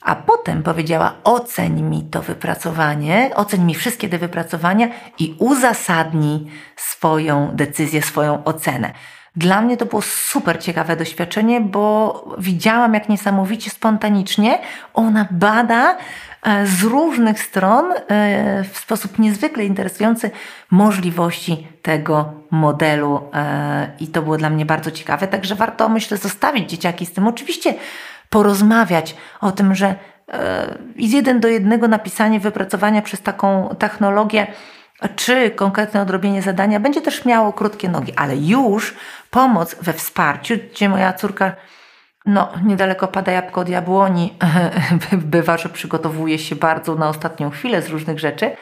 A 0.03 0.17
potem 0.17 0.63
powiedziała: 0.63 1.15
oceń 1.25 1.83
mi 1.83 2.03
to 2.05 2.23
wypracowanie, 2.23 3.31
oceń 3.35 3.65
mi 3.65 3.75
wszystkie 3.75 4.09
te 4.09 4.19
wypracowania 4.19 4.89
i 5.19 5.35
uzasadnij 5.39 6.47
swoją 6.77 7.51
decyzję, 7.55 8.03
swoją 8.03 8.45
ocenę. 8.45 8.93
Dla 9.39 9.61
mnie 9.61 9.77
to 9.77 9.87
było 9.87 10.03
super 10.03 10.63
ciekawe 10.63 10.97
doświadczenie, 10.97 11.61
bo 11.61 12.25
widziałam, 12.39 12.95
jak 12.95 13.09
niesamowicie 13.09 13.71
spontanicznie 13.71 14.59
ona 14.95 15.29
bada 15.31 15.97
e, 16.43 16.67
z 16.67 16.83
różnych 16.83 17.43
stron 17.43 17.93
e, 17.93 18.65
w 18.73 18.79
sposób 18.79 19.19
niezwykle 19.19 19.65
interesujący 19.65 20.31
możliwości 20.71 21.67
tego 21.83 22.33
modelu 22.51 23.21
e, 23.35 23.91
i 24.01 24.07
to 24.07 24.23
było 24.23 24.37
dla 24.37 24.51
mnie 24.51 24.67
bardzo 24.67 24.91
ciekawe. 24.91 25.29
Także 25.29 25.55
warto, 25.55 25.89
myślę, 25.89 26.17
zostawić 26.17 26.71
dzieciaki 26.71 27.07
z 27.07 27.13
tym. 27.13 27.27
Oczywiście 27.27 27.75
porozmawiać 28.31 29.17
o 29.41 29.53
tym, 29.53 29.75
że 29.75 29.95
i 30.97 31.09
z 31.09 31.13
jeden 31.13 31.41
do 31.41 31.49
jednego 31.49 31.89
napisanie 31.89 32.41
wypracowania 32.41 33.03
przez 33.03 33.23
taką 33.23 33.77
technologię 33.79 34.47
czy 35.17 35.51
konkretne 35.51 36.03
odrobienie 36.03 36.43
zadania 36.43 36.81
będzie 36.81 37.01
też 37.01 37.25
miało 37.25 37.53
krótkie 37.53 37.89
nogi, 37.89 38.13
ale 38.17 38.37
już 38.37 38.95
pomoc 39.31 39.77
we 39.83 39.93
wsparciu, 39.93 40.55
gdzie 40.73 40.89
moja 40.89 41.13
córka 41.13 41.53
no, 42.27 42.49
niedaleko 42.65 43.09
pada 43.09 43.33
jabłko 43.33 43.61
od 43.61 43.69
jabłoni, 43.69 44.35
bywa, 45.13 45.57
że 45.57 45.69
przygotowuje 45.69 46.39
się 46.39 46.57
bardzo 46.57 46.95
na 46.95 47.09
ostatnią 47.09 47.51
chwilę 47.51 47.83
z 47.83 47.89
różnych 47.89 48.19
rzeczy, 48.19 48.57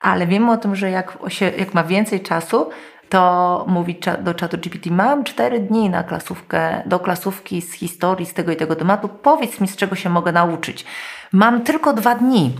ale 0.00 0.26
wiemy 0.26 0.52
o 0.52 0.56
tym, 0.56 0.76
że 0.76 0.90
jak, 0.90 1.18
się, 1.28 1.50
jak 1.58 1.74
ma 1.74 1.84
więcej 1.84 2.20
czasu, 2.20 2.70
to 3.08 3.64
mówi 3.68 4.00
do 4.20 4.34
czatu 4.34 4.58
GPT, 4.58 4.90
mam 4.90 5.24
cztery 5.24 5.60
dni 5.60 5.90
na 5.90 6.02
klasówkę, 6.02 6.82
do 6.86 6.98
klasówki 7.00 7.62
z 7.62 7.72
historii, 7.72 8.26
z 8.26 8.34
tego 8.34 8.52
i 8.52 8.56
tego 8.56 8.76
tematu, 8.76 9.08
powiedz 9.08 9.60
mi, 9.60 9.68
z 9.68 9.76
czego 9.76 9.96
się 9.96 10.10
mogę 10.10 10.32
nauczyć. 10.32 10.84
Mam 11.32 11.62
tylko 11.62 11.92
dwa 11.92 12.14
dni. 12.14 12.54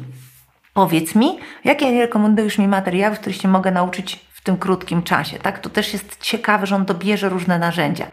Powiedz 0.73 1.15
mi, 1.15 1.39
jakie 1.65 2.01
rekomendujesz 2.01 2.59
mi 2.59 2.69
materiały, 2.69 3.17
których 3.17 3.37
się 3.37 3.49
mogę 3.49 3.71
nauczyć 3.71 4.27
w 4.33 4.45
tym 4.45 4.57
krótkim 4.57 5.03
czasie. 5.03 5.39
Tak? 5.39 5.59
To 5.59 5.71
też 5.71 5.93
jest 5.93 6.21
ciekawe, 6.21 6.67
że 6.67 6.77
on 6.77 6.85
dobierze 6.85 7.29
różne 7.29 7.59
narzędzia. 7.59 8.07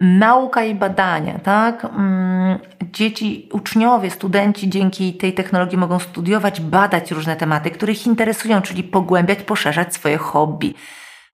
Nauka 0.00 0.64
i 0.64 0.74
badania, 0.74 1.38
tak? 1.38 1.84
Mm, 1.84 2.58
dzieci, 2.82 3.48
uczniowie, 3.52 4.10
studenci 4.10 4.70
dzięki 4.70 5.14
tej 5.14 5.34
technologii 5.34 5.78
mogą 5.78 5.98
studiować, 5.98 6.60
badać 6.60 7.10
różne 7.10 7.36
tematy, 7.36 7.70
które 7.70 7.92
ich 7.92 8.06
interesują, 8.06 8.62
czyli 8.62 8.84
pogłębiać, 8.84 9.42
poszerzać 9.42 9.94
swoje 9.94 10.18
hobby 10.18 10.74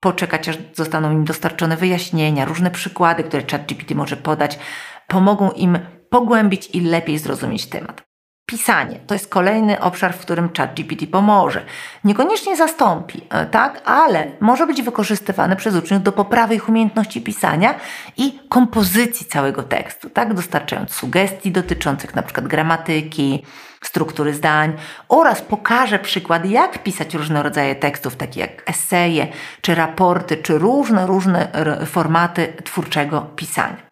poczekać, 0.01 0.49
aż 0.49 0.57
zostaną 0.73 1.11
im 1.11 1.25
dostarczone 1.25 1.77
wyjaśnienia, 1.77 2.45
różne 2.45 2.71
przykłady, 2.71 3.23
które 3.23 3.43
ChatGPT 3.51 3.95
może 3.95 4.17
podać, 4.17 4.59
pomogą 5.07 5.51
im 5.51 5.79
pogłębić 6.09 6.69
i 6.73 6.81
lepiej 6.81 7.17
zrozumieć 7.17 7.65
temat. 7.65 8.10
Pisanie 8.45 8.99
to 9.07 9.13
jest 9.13 9.29
kolejny 9.29 9.81
obszar, 9.81 10.13
w 10.13 10.19
którym 10.19 10.49
ChatGPT 10.57 11.07
pomoże. 11.11 11.65
Niekoniecznie 12.03 12.57
zastąpi, 12.57 13.21
e, 13.29 13.45
tak, 13.45 13.81
ale 13.85 14.31
może 14.39 14.67
być 14.67 14.81
wykorzystywany 14.81 15.55
przez 15.55 15.75
uczniów 15.75 16.03
do 16.03 16.11
poprawy 16.11 16.55
ich 16.55 16.69
umiejętności 16.69 17.21
pisania 17.21 17.75
i 18.17 18.39
kompozycji 18.49 19.25
całego 19.25 19.63
tekstu, 19.63 20.09
tak, 20.09 20.33
dostarczając 20.33 20.93
sugestii 20.93 21.51
dotyczących 21.51 22.11
np. 22.13 22.41
gramatyki, 22.41 23.43
struktury 23.83 24.33
zdań 24.33 24.73
oraz 25.09 25.41
pokaże 25.41 25.99
przykład, 25.99 26.45
jak 26.45 26.83
pisać 26.83 27.13
różne 27.13 27.43
rodzaje 27.43 27.75
tekstów, 27.75 28.15
takie 28.15 28.39
jak 28.39 28.69
eseje, 28.69 29.27
czy 29.61 29.75
raporty, 29.75 30.37
czy 30.37 30.57
różne, 30.57 31.07
różne 31.07 31.47
formaty 31.85 32.53
twórczego 32.63 33.21
pisania. 33.35 33.90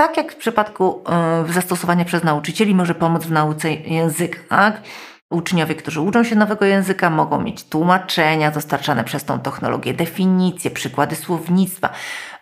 Tak 0.00 0.16
jak 0.16 0.32
w 0.32 0.36
przypadku 0.36 1.04
y, 1.48 1.52
zastosowania 1.52 2.04
przez 2.04 2.24
nauczycieli 2.24 2.74
może 2.74 2.94
pomóc 2.94 3.24
w 3.24 3.32
nauce 3.32 3.72
języka. 3.72 4.38
Tak? 4.48 4.80
Uczniowie, 5.30 5.74
którzy 5.74 6.00
uczą 6.00 6.24
się 6.24 6.36
nowego 6.36 6.64
języka, 6.64 7.10
mogą 7.10 7.40
mieć 7.40 7.64
tłumaczenia 7.64 8.50
dostarczane 8.50 9.04
przez 9.04 9.24
tą 9.24 9.40
technologię, 9.40 9.94
definicje, 9.94 10.70
przykłady 10.70 11.16
słownictwa, 11.16 11.90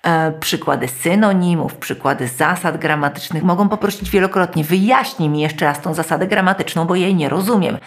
e, 0.03 0.33
przykłady 0.33 0.89
synonimów, 0.89 1.75
przykłady 1.77 2.29
zasad 2.29 2.77
gramatycznych. 2.77 3.43
Mogą 3.43 3.69
poprosić 3.69 4.11
wielokrotnie, 4.11 4.65
wyjaśnij 4.65 5.29
mi 5.29 5.41
jeszcze 5.41 5.65
raz 5.65 5.81
tą 5.81 5.95
zasadę 5.95 6.27
gramatyczną, 6.27 6.85
bo 6.85 6.95
jej 6.95 7.15
nie 7.15 7.29
rozumiem. 7.29 7.79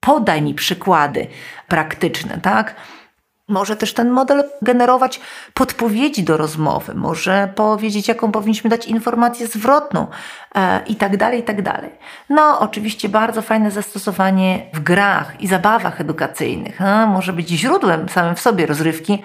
Podaj 0.00 0.42
mi 0.42 0.54
przykłady 0.54 1.26
praktyczne, 1.68 2.38
tak? 2.40 2.74
Może 3.48 3.76
też 3.76 3.94
ten 3.94 4.10
model 4.10 4.44
generować 4.62 5.20
podpowiedzi 5.54 6.22
do 6.22 6.36
rozmowy, 6.36 6.94
może 6.94 7.52
powiedzieć, 7.54 8.08
jaką 8.08 8.32
powinniśmy 8.32 8.70
dać 8.70 8.86
informację 8.86 9.46
zwrotną 9.46 10.06
e, 10.54 10.80
i 10.86 10.96
tak 10.96 11.16
dalej, 11.16 11.40
i 11.40 11.42
tak 11.42 11.62
dalej. 11.62 11.90
No, 12.28 12.60
oczywiście 12.60 13.08
bardzo 13.08 13.42
fajne 13.42 13.70
zastosowanie 13.70 14.66
w 14.74 14.80
grach 14.80 15.40
i 15.40 15.46
zabawach 15.46 16.00
edukacyjnych. 16.00 16.80
No, 16.80 17.06
może 17.06 17.32
być 17.32 17.48
źródłem 17.48 18.08
samym 18.08 18.34
w 18.36 18.40
sobie 18.40 18.66
rozrywki, 18.66 19.24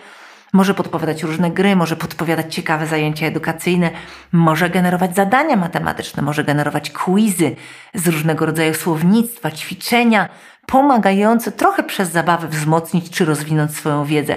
może 0.53 0.73
podpowiadać 0.73 1.23
różne 1.23 1.51
gry, 1.51 1.75
może 1.75 1.95
podpowiadać 1.95 2.55
ciekawe 2.55 2.87
zajęcia 2.87 3.25
edukacyjne, 3.25 3.91
może 4.31 4.69
generować 4.69 5.15
zadania 5.15 5.55
matematyczne, 5.55 6.23
może 6.23 6.43
generować 6.43 6.91
quizy 6.91 7.55
z 7.93 8.07
różnego 8.07 8.45
rodzaju 8.45 8.73
słownictwa, 8.73 9.51
ćwiczenia, 9.51 10.29
pomagające 10.71 11.51
trochę 11.51 11.83
przez 11.83 12.11
zabawę 12.11 12.47
wzmocnić 12.47 13.09
czy 13.09 13.25
rozwinąć 13.25 13.75
swoją 13.75 14.05
wiedzę. 14.05 14.35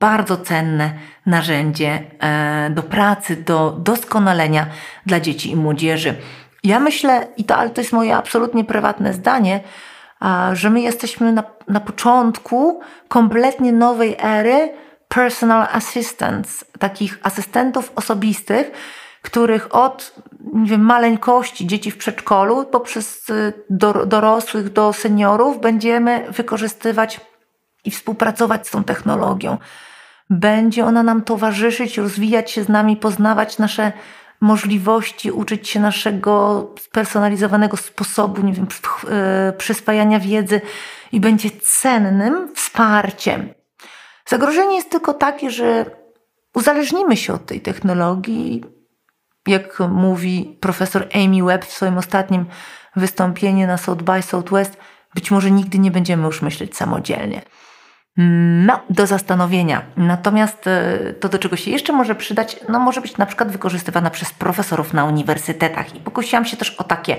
Bardzo 0.00 0.36
cenne 0.36 0.90
narzędzie 1.26 2.02
e, 2.20 2.70
do 2.70 2.82
pracy, 2.82 3.36
do 3.36 3.70
doskonalenia 3.70 4.66
dla 5.06 5.20
dzieci 5.20 5.50
i 5.50 5.56
młodzieży. 5.56 6.14
Ja 6.64 6.80
myślę, 6.80 7.26
i 7.36 7.44
to, 7.44 7.56
ale 7.56 7.70
to 7.70 7.80
jest 7.80 7.92
moje 7.92 8.16
absolutnie 8.16 8.64
prywatne 8.64 9.12
zdanie, 9.12 9.60
że 10.52 10.70
my 10.70 10.80
jesteśmy 10.80 11.32
na, 11.32 11.42
na 11.68 11.80
początku 11.80 12.80
kompletnie 13.08 13.72
nowej 13.72 14.16
ery 14.18 14.72
personal 15.08 15.66
assistants, 15.72 16.64
takich 16.78 17.18
asystentów 17.22 17.92
osobistych, 17.96 18.70
których 19.22 19.74
od 19.74 20.14
nie 20.52 20.70
wiem, 20.70 20.80
maleńkości 20.80 21.66
dzieci 21.66 21.90
w 21.90 21.96
przedszkolu 21.96 22.64
poprzez 22.64 23.30
y, 23.30 23.52
do, 23.70 24.06
dorosłych 24.06 24.72
do 24.72 24.92
seniorów 24.92 25.60
będziemy 25.60 26.26
wykorzystywać 26.30 27.20
i 27.84 27.90
współpracować 27.90 28.68
z 28.68 28.70
tą 28.70 28.84
technologią. 28.84 29.58
Będzie 30.30 30.84
ona 30.84 31.02
nam 31.02 31.22
towarzyszyć, 31.22 31.98
rozwijać 31.98 32.50
się 32.50 32.64
z 32.64 32.68
nami, 32.68 32.96
poznawać 32.96 33.58
nasze 33.58 33.92
możliwości, 34.40 35.30
uczyć 35.30 35.68
się 35.68 35.80
naszego 35.80 36.66
spersonalizowanego 36.80 37.76
sposobu, 37.76 38.42
nie 38.42 38.52
wiem, 38.52 38.66
y, 38.68 39.52
przyswajania 39.52 40.20
wiedzy 40.20 40.60
i 41.12 41.20
będzie 41.20 41.50
cennym 41.50 42.54
wsparciem. 42.54 43.54
Zagrożenie 44.26 44.76
jest 44.76 44.90
tylko 44.90 45.14
takie, 45.14 45.50
że 45.50 45.86
uzależnimy 46.54 47.16
się 47.16 47.32
od 47.32 47.46
tej 47.46 47.60
technologii 47.60 48.79
jak 49.46 49.78
mówi 49.88 50.58
profesor 50.60 51.08
Amy 51.14 51.44
Webb 51.44 51.64
w 51.64 51.72
swoim 51.72 51.98
ostatnim 51.98 52.46
wystąpieniu 52.96 53.66
na 53.66 53.76
South 53.76 54.02
by 54.02 54.22
Southwest, 54.22 54.76
być 55.14 55.30
może 55.30 55.50
nigdy 55.50 55.78
nie 55.78 55.90
będziemy 55.90 56.26
już 56.26 56.42
myśleć 56.42 56.76
samodzielnie. 56.76 57.42
No, 58.66 58.80
do 58.90 59.06
zastanowienia. 59.06 59.82
Natomiast 59.96 60.66
e, 60.66 60.98
to, 61.20 61.28
do 61.28 61.38
czego 61.38 61.56
się 61.56 61.70
jeszcze 61.70 61.92
może 61.92 62.14
przydać, 62.14 62.56
no 62.68 62.78
może 62.78 63.00
być 63.00 63.16
na 63.16 63.26
przykład 63.26 63.52
wykorzystywana 63.52 64.10
przez 64.10 64.32
profesorów 64.32 64.92
na 64.92 65.04
uniwersytetach. 65.04 65.94
I 65.94 66.00
pokusiłam 66.00 66.44
się 66.44 66.56
też 66.56 66.70
o 66.70 66.84
takie 66.84 67.16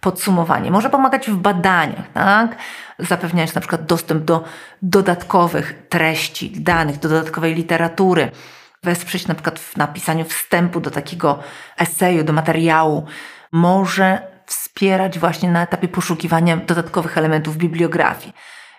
podsumowanie. 0.00 0.70
Może 0.70 0.90
pomagać 0.90 1.30
w 1.30 1.36
badaniach, 1.36 2.12
tak? 2.14 2.56
zapewniając 2.98 3.54
na 3.54 3.60
przykład 3.60 3.86
dostęp 3.86 4.24
do 4.24 4.44
dodatkowych 4.82 5.86
treści, 5.88 6.50
danych, 6.50 6.98
do 6.98 7.08
dodatkowej 7.08 7.54
literatury 7.54 8.30
wesprzeć 8.86 9.26
na 9.26 9.34
przykład 9.34 9.58
w 9.58 9.76
napisaniu 9.76 10.24
wstępu 10.24 10.80
do 10.80 10.90
takiego 10.90 11.38
eseju, 11.78 12.24
do 12.24 12.32
materiału, 12.32 13.06
może 13.52 14.18
wspierać 14.46 15.18
właśnie 15.18 15.50
na 15.50 15.62
etapie 15.62 15.88
poszukiwania 15.88 16.56
dodatkowych 16.56 17.18
elementów 17.18 17.56
bibliografii. 17.56 18.34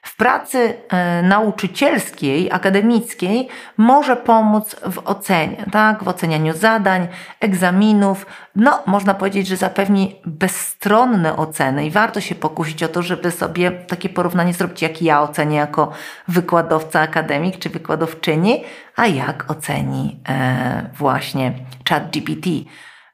W 0.08 0.16
pracy 0.16 0.78
e, 0.90 1.22
nauczycielskiej, 1.22 2.52
akademickiej 2.52 3.48
może 3.78 4.16
pomóc 4.16 4.76
w 4.92 5.08
ocenie, 5.08 5.66
tak? 5.72 6.04
w 6.04 6.08
ocenianiu 6.08 6.54
zadań, 6.54 7.08
egzaminów. 7.40 8.26
No, 8.56 8.84
można 8.86 9.14
powiedzieć, 9.14 9.48
że 9.48 9.58
zapewni 9.58 10.16
bezstronne 10.26 11.38
oceny 11.38 11.86
i 11.86 11.92
warto 11.92 12.22
się 12.22 12.36
pokusić 12.36 12.84
o 12.84 12.88
to, 12.88 13.02
żeby 13.02 13.32
sobie 13.32 13.72
takie 13.72 14.10
porównanie 14.10 14.54
zrobić, 14.54 14.82
jak 14.82 15.02
ja 15.02 15.22
ocenię 15.22 15.58
jako 15.58 15.92
wykładowca 16.28 17.02
akademik 17.02 17.60
czy 17.60 17.70
wykładowczyni, 17.70 18.64
a 18.96 19.08
jak 19.08 19.52
oceni 19.52 20.20
e, 20.30 20.90
właśnie 20.94 21.54
ChatGPT. 21.90 22.50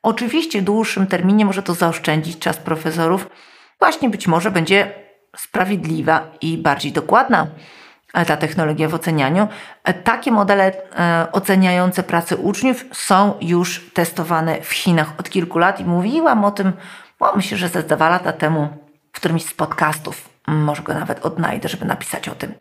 Oczywiście 0.03 0.61
w 0.61 0.63
dłuższym 0.63 1.07
terminie 1.07 1.45
może 1.45 1.63
to 1.63 1.73
zaoszczędzić 1.73 2.39
czas 2.39 2.57
profesorów. 2.57 3.29
Właśnie 3.79 4.09
być 4.09 4.27
może 4.27 4.51
będzie 4.51 5.02
sprawiedliwa 5.35 6.21
i 6.41 6.57
bardziej 6.57 6.91
dokładna 6.91 7.47
e, 8.13 8.25
ta 8.25 8.37
technologia 8.37 8.89
w 8.89 8.93
ocenianiu. 8.93 9.47
E, 9.83 9.93
takie 9.93 10.31
modele 10.31 10.71
e, 10.95 11.27
oceniające 11.31 12.03
pracę 12.03 12.37
uczniów 12.37 12.85
są 12.91 13.33
już 13.41 13.91
testowane 13.93 14.61
w 14.61 14.71
Chinach 14.71 15.13
od 15.19 15.29
kilku 15.29 15.59
lat 15.59 15.79
i 15.79 15.85
mówiłam 15.85 16.45
o 16.45 16.51
tym, 16.51 16.73
bo 17.19 17.35
myślę, 17.35 17.57
że 17.57 17.69
ze 17.69 17.83
dwa 17.83 18.09
lata 18.09 18.33
temu 18.33 18.69
w 19.13 19.15
którymś 19.15 19.45
z 19.45 19.53
podcastów. 19.53 20.29
Może 20.47 20.83
go 20.83 20.93
nawet 20.93 21.25
odnajdę, 21.25 21.69
żeby 21.69 21.85
napisać 21.85 22.29
o 22.29 22.35
tym. 22.35 22.53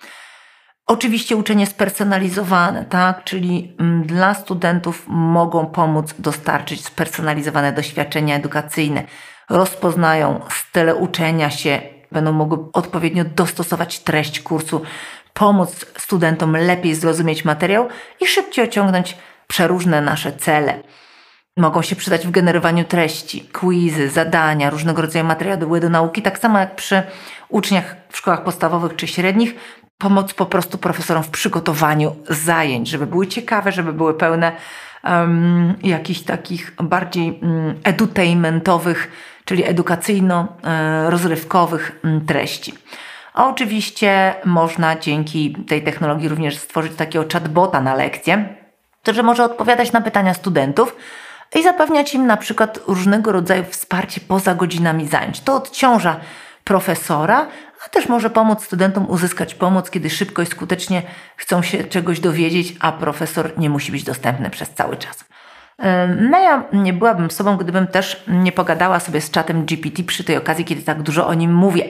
Oczywiście 0.86 1.36
uczenie 1.36 1.66
spersonalizowane, 1.66 2.84
tak? 2.84 3.24
czyli 3.24 3.76
mm, 3.80 4.06
dla 4.06 4.34
studentów 4.34 5.04
mogą 5.06 5.66
pomóc 5.66 6.14
dostarczyć 6.18 6.84
spersonalizowane 6.84 7.72
doświadczenia 7.72 8.36
edukacyjne. 8.36 9.02
Rozpoznają 9.50 10.40
style 10.50 10.94
uczenia 10.94 11.50
się, 11.50 11.82
będą 12.12 12.32
mogły 12.32 12.58
odpowiednio 12.72 13.24
dostosować 13.24 13.98
treść 13.98 14.40
kursu, 14.40 14.82
pomóc 15.34 15.86
studentom 15.98 16.56
lepiej 16.56 16.94
zrozumieć 16.94 17.44
materiał 17.44 17.88
i 18.20 18.26
szybciej 18.26 18.68
osiągnąć 18.68 19.16
przeróżne 19.46 20.00
nasze 20.00 20.32
cele. 20.32 20.82
Mogą 21.56 21.82
się 21.82 21.96
przydać 21.96 22.26
w 22.26 22.30
generowaniu 22.30 22.84
treści, 22.84 23.40
quizy, 23.40 24.08
zadania, 24.10 24.70
różnego 24.70 25.02
rodzaju 25.02 25.24
materiały 25.24 25.80
do 25.80 25.88
nauki, 25.88 26.22
tak 26.22 26.38
samo 26.38 26.58
jak 26.58 26.76
przy 26.76 27.02
uczniach 27.48 27.96
w 28.08 28.16
szkołach 28.16 28.44
podstawowych 28.44 28.96
czy 28.96 29.06
średnich, 29.06 29.54
pomoc 29.98 30.34
po 30.34 30.46
prostu 30.46 30.78
profesorom 30.78 31.22
w 31.22 31.30
przygotowaniu 31.30 32.16
zajęć, 32.28 32.88
żeby 32.88 33.06
były 33.06 33.26
ciekawe, 33.26 33.72
żeby 33.72 33.92
były 33.92 34.14
pełne 34.14 34.52
um, 35.04 35.74
jakichś 35.82 36.20
takich 36.20 36.72
bardziej 36.82 37.40
um, 37.42 37.80
edutainmentowych, 37.84 39.10
czyli 39.44 39.64
edukacyjno-rozrywkowych 39.64 41.92
um, 42.04 42.26
treści. 42.26 42.74
A 43.34 43.48
oczywiście 43.48 44.34
można 44.44 44.98
dzięki 44.98 45.56
tej 45.68 45.84
technologii 45.84 46.28
również 46.28 46.58
stworzyć 46.58 46.92
takiego 46.96 47.24
chatbota 47.32 47.80
na 47.80 47.94
lekcję, 47.94 48.48
który 49.02 49.22
może 49.22 49.44
odpowiadać 49.44 49.92
na 49.92 50.00
pytania 50.00 50.34
studentów 50.34 50.96
i 51.54 51.62
zapewniać 51.62 52.14
im 52.14 52.26
na 52.26 52.36
przykład 52.36 52.80
różnego 52.86 53.32
rodzaju 53.32 53.64
wsparcie 53.64 54.20
poza 54.20 54.54
godzinami 54.54 55.08
zajęć. 55.08 55.40
To 55.40 55.54
odciąża 55.54 56.20
profesora, 56.64 57.46
a 57.86 57.88
też 57.88 58.08
może 58.08 58.30
pomóc 58.30 58.64
studentom 58.64 59.10
uzyskać 59.10 59.54
pomoc, 59.54 59.90
kiedy 59.90 60.10
szybko 60.10 60.42
i 60.42 60.46
skutecznie 60.46 61.02
chcą 61.36 61.62
się 61.62 61.84
czegoś 61.84 62.20
dowiedzieć, 62.20 62.74
a 62.80 62.92
profesor 62.92 63.58
nie 63.58 63.70
musi 63.70 63.92
być 63.92 64.04
dostępny 64.04 64.50
przez 64.50 64.70
cały 64.70 64.96
czas. 64.96 65.24
No 66.30 66.38
ja 66.38 66.64
nie 66.72 66.92
byłabym 66.92 67.30
sobą, 67.30 67.56
gdybym 67.56 67.86
też 67.86 68.24
nie 68.28 68.52
pogadała 68.52 69.00
sobie 69.00 69.20
z 69.20 69.30
czatem 69.30 69.64
GPT 69.64 70.02
przy 70.02 70.24
tej 70.24 70.36
okazji, 70.36 70.64
kiedy 70.64 70.82
tak 70.82 71.02
dużo 71.02 71.26
o 71.26 71.34
nim 71.34 71.54
mówię. 71.54 71.84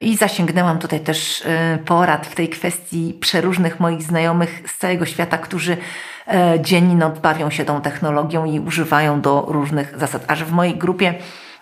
I 0.00 0.16
zasięgnęłam 0.16 0.78
tutaj 0.78 1.00
też 1.00 1.40
y, 1.40 1.78
porad 1.84 2.26
w 2.26 2.34
tej 2.34 2.48
kwestii 2.48 3.18
przeróżnych 3.20 3.80
moich 3.80 4.02
znajomych 4.02 4.62
z 4.66 4.78
całego 4.78 5.06
świata, 5.06 5.38
którzy 5.38 5.76
e, 6.28 6.60
dzień 6.60 6.90
i 6.90 6.94
noc 6.94 7.18
bawią 7.18 7.50
się 7.50 7.64
tą 7.64 7.80
technologią 7.80 8.44
i 8.44 8.60
używają 8.60 9.20
do 9.20 9.44
różnych 9.48 9.98
zasad. 9.98 10.24
A 10.28 10.34
że 10.34 10.44
w 10.44 10.52
mojej 10.52 10.74
grupie 10.74 11.14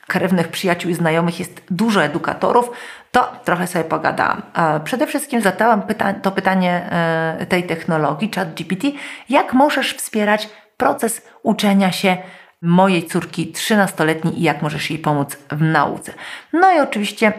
krewnych 0.07 0.49
przyjaciół 0.49 0.91
i 0.91 0.95
znajomych 0.95 1.39
jest 1.39 1.63
dużo 1.71 2.05
edukatorów, 2.05 2.71
to 3.11 3.33
trochę 3.45 3.67
sobie 3.67 3.85
pogadałam. 3.85 4.43
Przede 4.85 5.07
wszystkim 5.07 5.41
zadałam 5.41 5.83
pyta 5.83 6.13
to 6.13 6.31
pytanie 6.31 6.89
e, 6.91 7.47
tej 7.47 7.63
technologii, 7.63 8.31
ChatGPT, 8.35 8.85
jak 9.29 9.53
możesz 9.53 9.95
wspierać 9.95 10.49
proces 10.79 11.23
uczenia 11.43 11.93
się 11.93 12.17
mojej 12.63 13.07
córki 13.07 13.53
13-letniej 13.53 14.39
i 14.39 14.43
jak 14.43 14.63
możesz 14.63 14.91
jej 14.91 14.99
pomóc 14.99 15.37
w 15.51 15.63
nauce. 15.63 16.13
No 16.53 16.73
i 16.73 16.81
oczywiście 16.81 17.33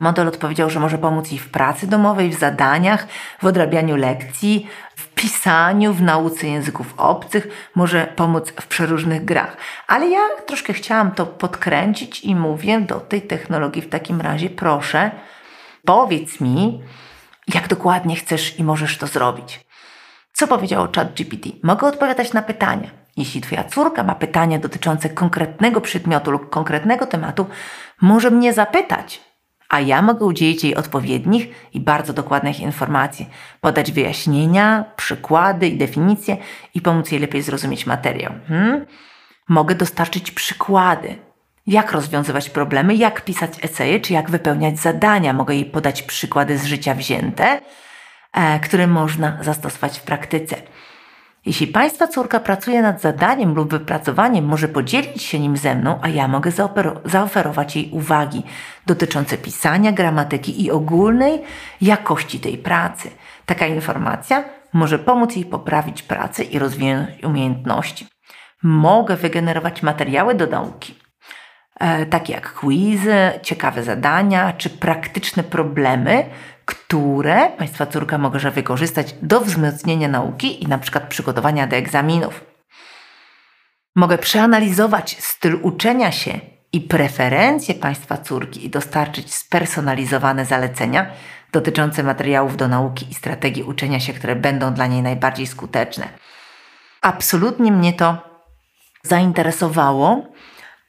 Model 0.00 0.28
odpowiedział, 0.28 0.70
że 0.70 0.80
może 0.80 0.98
pomóc 0.98 1.30
jej 1.30 1.38
w 1.38 1.50
pracy 1.50 1.86
domowej, 1.86 2.30
w 2.30 2.38
zadaniach, 2.38 3.06
w 3.42 3.46
odrabianiu 3.46 3.96
lekcji, 3.96 4.66
w 4.96 5.08
pisaniu, 5.08 5.92
w 5.92 6.02
nauce 6.02 6.46
języków 6.46 6.94
obcych, 6.96 7.70
może 7.74 8.06
pomóc 8.16 8.52
w 8.60 8.66
przeróżnych 8.66 9.24
grach. 9.24 9.56
Ale 9.86 10.08
ja 10.08 10.20
troszkę 10.46 10.72
chciałam 10.72 11.10
to 11.10 11.26
podkręcić 11.26 12.24
i 12.24 12.34
mówię 12.34 12.80
do 12.80 13.00
tej 13.00 13.22
technologii 13.22 13.82
w 13.82 13.88
takim 13.88 14.20
razie, 14.20 14.50
proszę, 14.50 15.10
powiedz 15.84 16.40
mi, 16.40 16.82
jak 17.54 17.68
dokładnie 17.68 18.16
chcesz 18.16 18.58
i 18.58 18.64
możesz 18.64 18.98
to 18.98 19.06
zrobić. 19.06 19.63
Co 20.36 20.46
powiedział 20.46 20.88
ChatGPT? 20.96 21.48
Mogę 21.62 21.86
odpowiadać 21.86 22.32
na 22.32 22.42
pytania. 22.42 22.90
Jeśli 23.16 23.40
Twoja 23.40 23.64
córka 23.64 24.02
ma 24.02 24.14
pytanie 24.14 24.58
dotyczące 24.58 25.08
konkretnego 25.08 25.80
przedmiotu 25.80 26.30
lub 26.30 26.50
konkretnego 26.50 27.06
tematu, 27.06 27.46
może 28.00 28.30
mnie 28.30 28.52
zapytać, 28.52 29.20
a 29.68 29.80
ja 29.80 30.02
mogę 30.02 30.24
udzielić 30.24 30.64
jej 30.64 30.76
odpowiednich 30.76 31.48
i 31.72 31.80
bardzo 31.80 32.12
dokładnych 32.12 32.60
informacji, 32.60 33.28
podać 33.60 33.92
wyjaśnienia, 33.92 34.84
przykłady 34.96 35.68
i 35.68 35.78
definicje 35.78 36.36
i 36.74 36.80
pomóc 36.80 37.10
jej 37.12 37.20
lepiej 37.20 37.42
zrozumieć 37.42 37.86
materiał. 37.86 38.32
Hmm? 38.48 38.86
Mogę 39.48 39.74
dostarczyć 39.74 40.30
przykłady, 40.30 41.16
jak 41.66 41.92
rozwiązywać 41.92 42.50
problemy, 42.50 42.94
jak 42.94 43.24
pisać 43.24 43.64
eseje, 43.64 44.00
czy 44.00 44.12
jak 44.12 44.30
wypełniać 44.30 44.78
zadania. 44.78 45.32
Mogę 45.32 45.54
jej 45.54 45.64
podać 45.64 46.02
przykłady 46.02 46.58
z 46.58 46.64
życia 46.64 46.94
wzięte, 46.94 47.60
które 48.62 48.86
można 48.86 49.38
zastosować 49.42 49.98
w 49.98 50.02
praktyce. 50.02 50.56
Jeśli 51.46 51.66
Państwa 51.66 52.06
córka 52.06 52.40
pracuje 52.40 52.82
nad 52.82 53.00
zadaniem 53.00 53.54
lub 53.54 53.70
wypracowaniem, 53.70 54.44
może 54.44 54.68
podzielić 54.68 55.22
się 55.22 55.40
nim 55.40 55.56
ze 55.56 55.74
mną, 55.74 55.98
a 56.02 56.08
ja 56.08 56.28
mogę 56.28 56.50
zaoferować 57.04 57.76
jej 57.76 57.90
uwagi 57.90 58.42
dotyczące 58.86 59.38
pisania, 59.38 59.92
gramatyki 59.92 60.64
i 60.64 60.70
ogólnej 60.70 61.42
jakości 61.80 62.40
tej 62.40 62.58
pracy. 62.58 63.10
Taka 63.46 63.66
informacja 63.66 64.44
może 64.72 64.98
pomóc 64.98 65.36
jej 65.36 65.44
poprawić 65.44 66.02
pracę 66.02 66.44
i 66.44 66.58
rozwinąć 66.58 67.24
umiejętności. 67.24 68.06
Mogę 68.62 69.16
wygenerować 69.16 69.82
materiały 69.82 70.34
do 70.34 70.46
nauki, 70.46 70.94
e, 71.80 72.06
takie 72.06 72.32
jak 72.32 72.54
quizy, 72.54 73.16
ciekawe 73.42 73.82
zadania 73.82 74.52
czy 74.52 74.70
praktyczne 74.70 75.42
problemy, 75.42 76.24
które 76.64 77.50
Państwa 77.58 77.86
córka 77.86 78.18
może 78.18 78.50
wykorzystać 78.50 79.14
do 79.22 79.40
wzmocnienia 79.40 80.08
nauki 80.08 80.64
i 80.64 80.66
na 80.66 80.78
przykład 80.78 81.08
przygotowania 81.08 81.66
do 81.66 81.76
egzaminów. 81.76 82.44
Mogę 83.96 84.18
przeanalizować 84.18 85.16
styl 85.20 85.58
uczenia 85.62 86.12
się 86.12 86.40
i 86.72 86.80
preferencje 86.80 87.74
Państwa 87.74 88.16
córki 88.16 88.66
i 88.66 88.70
dostarczyć 88.70 89.34
spersonalizowane 89.34 90.44
zalecenia 90.44 91.06
dotyczące 91.52 92.02
materiałów 92.02 92.56
do 92.56 92.68
nauki 92.68 93.10
i 93.10 93.14
strategii 93.14 93.62
uczenia 93.62 94.00
się, 94.00 94.12
które 94.12 94.36
będą 94.36 94.74
dla 94.74 94.86
niej 94.86 95.02
najbardziej 95.02 95.46
skuteczne. 95.46 96.08
Absolutnie 97.02 97.72
mnie 97.72 97.92
to 97.92 98.18
zainteresowało 99.02 100.26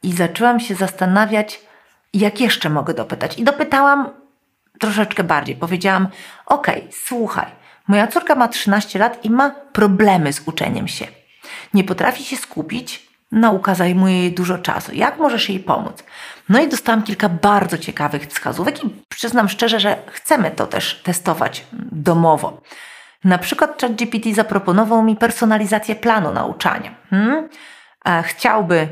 i 0.03 0.13
zaczęłam 0.13 0.59
się 0.59 0.75
zastanawiać, 0.75 1.61
jak 2.13 2.41
jeszcze 2.41 2.69
mogę 2.69 2.93
dopytać. 2.93 3.39
I 3.39 3.43
dopytałam 3.43 4.24
troszeczkę 4.79 5.23
bardziej. 5.23 5.55
Powiedziałam: 5.55 6.07
OK, 6.45 6.67
słuchaj, 6.91 7.47
moja 7.87 8.07
córka 8.07 8.35
ma 8.35 8.47
13 8.47 8.99
lat 8.99 9.25
i 9.25 9.29
ma 9.29 9.49
problemy 9.49 10.33
z 10.33 10.41
uczeniem 10.45 10.87
się. 10.87 11.07
Nie 11.73 11.83
potrafi 11.83 12.23
się 12.23 12.37
skupić, 12.37 13.07
nauka 13.31 13.75
zajmuje 13.75 14.19
jej 14.19 14.31
dużo 14.31 14.57
czasu. 14.57 14.91
Jak 14.95 15.17
możesz 15.17 15.49
jej 15.49 15.59
pomóc? 15.59 16.03
No 16.49 16.61
i 16.61 16.67
dostałam 16.67 17.03
kilka 17.03 17.29
bardzo 17.29 17.77
ciekawych 17.77 18.27
wskazówek 18.27 18.83
i 18.83 18.89
przyznam 19.09 19.49
szczerze, 19.49 19.79
że 19.79 19.97
chcemy 20.11 20.51
to 20.51 20.67
też 20.67 21.01
testować 21.03 21.65
domowo. 21.91 22.61
Na 23.23 23.37
przykład 23.37 23.81
ChatGPT 23.81 24.35
zaproponował 24.35 25.03
mi 25.03 25.15
personalizację 25.15 25.95
planu 25.95 26.33
nauczania. 26.33 26.95
Hmm? 27.09 27.49
Chciałby 28.23 28.87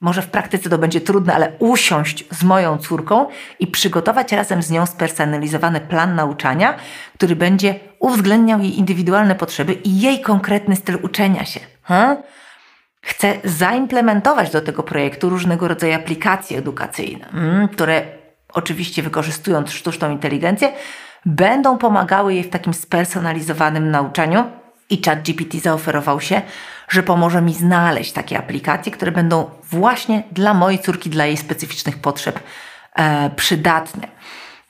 może 0.00 0.22
w 0.22 0.28
praktyce 0.28 0.70
to 0.70 0.78
będzie 0.78 1.00
trudne, 1.00 1.34
ale 1.34 1.52
usiąść 1.58 2.24
z 2.30 2.44
moją 2.44 2.78
córką 2.78 3.26
i 3.58 3.66
przygotować 3.66 4.32
razem 4.32 4.62
z 4.62 4.70
nią 4.70 4.86
spersonalizowany 4.86 5.80
plan 5.80 6.14
nauczania, 6.14 6.74
który 7.14 7.36
będzie 7.36 7.74
uwzględniał 7.98 8.60
jej 8.60 8.78
indywidualne 8.78 9.34
potrzeby 9.34 9.72
i 9.72 10.00
jej 10.00 10.20
konkretny 10.20 10.76
styl 10.76 10.98
uczenia 11.02 11.44
się. 11.44 11.60
Hmm? 11.82 12.16
Chcę 13.00 13.34
zaimplementować 13.44 14.50
do 14.50 14.60
tego 14.60 14.82
projektu 14.82 15.30
różnego 15.30 15.68
rodzaju 15.68 15.94
aplikacje 15.94 16.58
edukacyjne, 16.58 17.26
hmm, 17.32 17.68
które 17.68 18.02
oczywiście 18.52 19.02
wykorzystując 19.02 19.72
sztuczną 19.72 20.10
inteligencję, 20.10 20.72
będą 21.26 21.78
pomagały 21.78 22.34
jej 22.34 22.44
w 22.44 22.50
takim 22.50 22.74
spersonalizowanym 22.74 23.90
nauczaniu. 23.90 24.44
I 24.90 25.02
ChatGPT 25.02 25.54
zaoferował 25.62 26.20
się, 26.20 26.42
że 26.88 27.02
pomoże 27.02 27.42
mi 27.42 27.54
znaleźć 27.54 28.12
takie 28.12 28.38
aplikacje, 28.38 28.92
które 28.92 29.12
będą 29.12 29.50
właśnie 29.62 30.22
dla 30.32 30.54
mojej 30.54 30.78
córki, 30.78 31.10
dla 31.10 31.26
jej 31.26 31.36
specyficznych 31.36 31.98
potrzeb 31.98 32.40
e, 32.96 33.30
przydatne. 33.30 34.08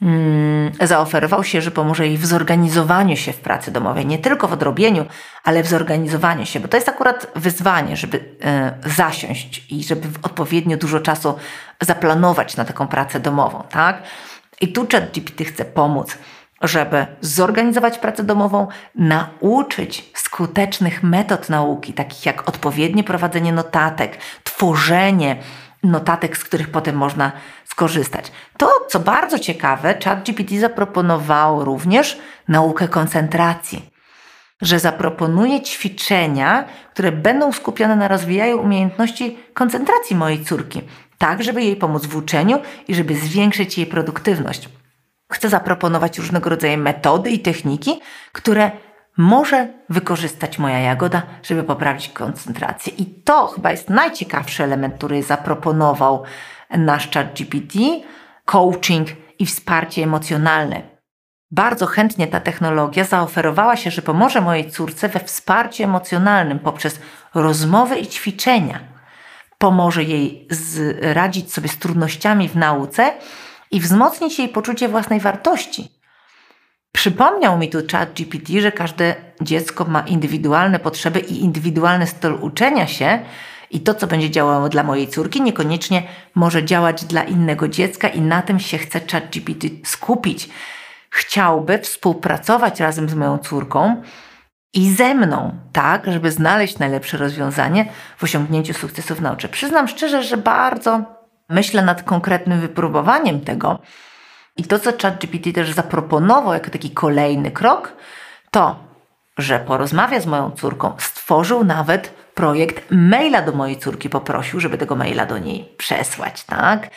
Mm, 0.02 0.72
zaoferował 0.80 1.44
się, 1.44 1.62
że 1.62 1.70
pomoże 1.70 2.06
jej 2.06 2.18
w 2.18 2.26
zorganizowaniu 2.26 3.16
się 3.16 3.32
w 3.32 3.40
pracy 3.40 3.70
domowej, 3.70 4.06
nie 4.06 4.18
tylko 4.18 4.48
w 4.48 4.52
odrobieniu, 4.52 5.04
ale 5.44 5.62
w 5.62 5.66
zorganizowaniu 5.66 6.46
się, 6.46 6.60
bo 6.60 6.68
to 6.68 6.76
jest 6.76 6.88
akurat 6.88 7.26
wyzwanie, 7.36 7.96
żeby 7.96 8.36
e, 8.44 8.72
zasiąść 8.86 9.72
i 9.72 9.84
żeby 9.84 10.08
odpowiednio 10.22 10.76
dużo 10.76 11.00
czasu 11.00 11.34
zaplanować 11.80 12.56
na 12.56 12.64
taką 12.64 12.88
pracę 12.88 13.20
domową, 13.20 13.62
tak? 13.70 14.02
I 14.60 14.72
tu 14.72 14.86
ChatGPT 14.92 15.44
chce 15.44 15.64
pomóc, 15.64 16.18
żeby 16.62 17.06
zorganizować 17.20 17.98
pracę 17.98 18.24
domową, 18.24 18.68
nauczyć 18.94 20.10
skutecznych 20.14 21.02
metod 21.02 21.48
nauki, 21.48 21.92
takich 21.92 22.26
jak 22.26 22.48
odpowiednie 22.48 23.04
prowadzenie 23.04 23.52
notatek, 23.52 24.18
tworzenie 24.44 25.36
notatek, 25.82 26.36
z 26.36 26.44
których 26.44 26.70
potem 26.70 26.96
można 26.96 27.32
skorzystać. 27.64 28.32
To, 28.56 28.70
co 28.88 29.00
bardzo 29.00 29.38
ciekawe, 29.38 29.94
ChatGPT 30.04 30.60
zaproponował 30.60 31.64
również 31.64 32.18
naukę 32.48 32.88
koncentracji. 32.88 33.90
Że 34.62 34.78
zaproponuje 34.78 35.62
ćwiczenia, 35.62 36.64
które 36.92 37.12
będą 37.12 37.52
skupione 37.52 37.96
na 37.96 38.08
rozwijaniu 38.08 38.62
umiejętności 38.62 39.38
koncentracji 39.54 40.16
mojej 40.16 40.44
córki, 40.44 40.82
tak 41.18 41.42
żeby 41.42 41.62
jej 41.62 41.76
pomóc 41.76 42.06
w 42.06 42.16
uczeniu 42.16 42.58
i 42.88 42.94
żeby 42.94 43.16
zwiększyć 43.16 43.78
jej 43.78 43.86
produktywność. 43.86 44.68
Chcę 45.32 45.48
zaproponować 45.48 46.18
różnego 46.18 46.50
rodzaju 46.50 46.78
metody 46.78 47.30
i 47.30 47.38
techniki, 47.38 48.00
które 48.32 48.70
może 49.16 49.68
wykorzystać 49.88 50.58
moja 50.58 50.78
jagoda, 50.78 51.22
żeby 51.42 51.64
poprawić 51.64 52.08
koncentrację. 52.08 52.92
I 52.92 53.06
to 53.06 53.46
chyba 53.46 53.70
jest 53.70 53.90
najciekawszy 53.90 54.64
element, 54.64 54.94
który 54.94 55.22
zaproponował 55.22 56.22
nasz 56.70 57.10
chat 57.10 57.34
GPT, 57.34 57.78
coaching 58.44 59.08
i 59.38 59.46
wsparcie 59.46 60.02
emocjonalne. 60.02 60.82
Bardzo 61.50 61.86
chętnie 61.86 62.26
ta 62.26 62.40
technologia 62.40 63.04
zaoferowała 63.04 63.76
się, 63.76 63.90
że 63.90 64.02
pomoże 64.02 64.40
mojej 64.40 64.70
córce 64.70 65.08
we 65.08 65.20
wsparciu 65.20 65.84
emocjonalnym 65.84 66.58
poprzez 66.58 67.00
rozmowy 67.34 67.98
i 67.98 68.06
ćwiczenia. 68.06 68.80
Pomoże 69.58 70.04
jej 70.04 70.48
radzić 71.00 71.52
sobie 71.52 71.68
z 71.68 71.78
trudnościami 71.78 72.48
w 72.48 72.56
nauce 72.56 73.12
i 73.70 73.80
wzmocnić 73.80 74.38
jej 74.38 74.48
poczucie 74.48 74.88
własnej 74.88 75.20
wartości. 75.20 75.88
Przypomniał 76.92 77.58
mi 77.58 77.68
tu 77.70 77.78
chat 77.92 78.12
GPT, 78.12 78.60
że 78.60 78.72
każde 78.72 79.14
dziecko 79.40 79.84
ma 79.84 80.00
indywidualne 80.00 80.78
potrzeby 80.78 81.20
i 81.20 81.40
indywidualny 81.40 82.06
styl 82.06 82.38
uczenia 82.40 82.86
się, 82.86 83.18
i 83.70 83.80
to, 83.80 83.94
co 83.94 84.06
będzie 84.06 84.30
działało 84.30 84.68
dla 84.68 84.82
mojej 84.82 85.08
córki, 85.08 85.42
niekoniecznie 85.42 86.02
może 86.34 86.64
działać 86.64 87.04
dla 87.04 87.22
innego 87.22 87.68
dziecka, 87.68 88.08
i 88.08 88.20
na 88.20 88.42
tym 88.42 88.60
się 88.60 88.78
chce 88.78 89.00
ChatGPT 89.00 89.88
skupić. 89.88 90.48
Chciałby 91.10 91.78
współpracować 91.78 92.80
razem 92.80 93.08
z 93.08 93.14
moją 93.14 93.38
córką 93.38 94.02
i 94.74 94.90
ze 94.90 95.14
mną, 95.14 95.58
tak, 95.72 96.12
żeby 96.12 96.30
znaleźć 96.30 96.78
najlepsze 96.78 97.16
rozwiązanie 97.16 97.86
w 98.16 98.24
osiągnięciu 98.24 98.74
sukcesów 98.74 99.20
nauczy. 99.20 99.48
Przyznam 99.48 99.88
szczerze, 99.88 100.22
że 100.22 100.36
bardzo 100.36 101.15
myślę 101.48 101.82
nad 101.82 102.02
konkretnym 102.02 102.60
wypróbowaniem 102.60 103.40
tego. 103.40 103.78
I 104.56 104.64
to, 104.64 104.78
co 104.78 104.90
ChatGPT 105.02 105.52
też 105.54 105.72
zaproponował 105.72 106.52
jako 106.52 106.70
taki 106.70 106.90
kolejny 106.90 107.50
krok, 107.50 107.92
to, 108.50 108.76
że 109.38 109.58
porozmawia 109.58 110.20
z 110.20 110.26
moją 110.26 110.50
córką, 110.50 110.92
stworzył 110.98 111.64
nawet 111.64 112.08
projekt 112.34 112.84
maila 112.90 113.42
do 113.42 113.52
mojej 113.52 113.76
córki, 113.76 114.10
poprosił, 114.10 114.60
żeby 114.60 114.78
tego 114.78 114.96
maila 114.96 115.26
do 115.26 115.38
niej 115.38 115.74
przesłać, 115.78 116.44
tak? 116.44 116.90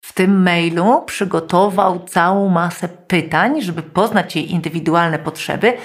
W 0.00 0.12
tym 0.12 0.42
mailu 0.42 1.02
przygotował 1.02 2.04
całą 2.04 2.48
masę 2.48 2.88
pytań, 2.88 3.62
żeby 3.62 3.82
poznać 3.82 4.36
jej 4.36 4.52
indywidualne 4.52 5.18
potrzeby 5.18 5.76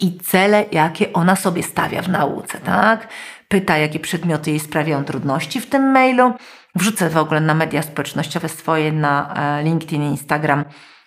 i 0.00 0.18
cele, 0.18 0.64
jakie 0.72 1.12
ona 1.12 1.36
sobie 1.36 1.62
stawia 1.62 2.02
w 2.02 2.08
nauce, 2.08 2.58
tak? 2.58 3.08
Pyta, 3.48 3.78
jakie 3.78 4.00
przedmioty 4.00 4.50
jej 4.50 4.60
sprawiają 4.60 5.04
trudności 5.04 5.60
w 5.60 5.66
tym 5.66 5.92
mailu. 5.92 6.32
Wrzucę 6.74 7.10
w 7.10 7.16
ogóle 7.16 7.40
na 7.40 7.54
media 7.54 7.82
społecznościowe 7.82 8.48
swoje, 8.48 8.92
na 8.92 9.34
e, 9.34 9.62
LinkedIn, 9.62 10.02
Instagram 10.02 10.64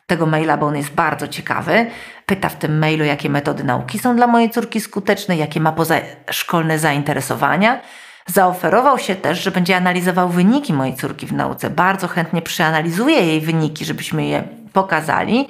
tego 0.07 0.25
maila, 0.25 0.57
bo 0.57 0.65
on 0.65 0.75
jest 0.75 0.93
bardzo 0.93 1.27
ciekawy. 1.27 1.85
Pyta 2.25 2.49
w 2.49 2.55
tym 2.55 2.79
mailu, 2.79 3.05
jakie 3.05 3.29
metody 3.29 3.63
nauki 3.63 3.99
są 3.99 4.15
dla 4.15 4.27
mojej 4.27 4.49
córki 4.49 4.81
skuteczne, 4.81 5.37
jakie 5.37 5.59
ma 5.59 5.71
pozaszkolne 5.71 6.79
zainteresowania. 6.79 7.81
Zaoferował 8.27 8.99
się 8.99 9.15
też, 9.15 9.43
że 9.43 9.51
będzie 9.51 9.77
analizował 9.77 10.29
wyniki 10.29 10.73
mojej 10.73 10.95
córki 10.95 11.25
w 11.25 11.33
nauce. 11.33 11.69
Bardzo 11.69 12.07
chętnie 12.07 12.41
przeanalizuje 12.41 13.21
jej 13.21 13.41
wyniki, 13.41 13.85
żebyśmy 13.85 14.25
je 14.25 14.43
pokazali, 14.73 15.47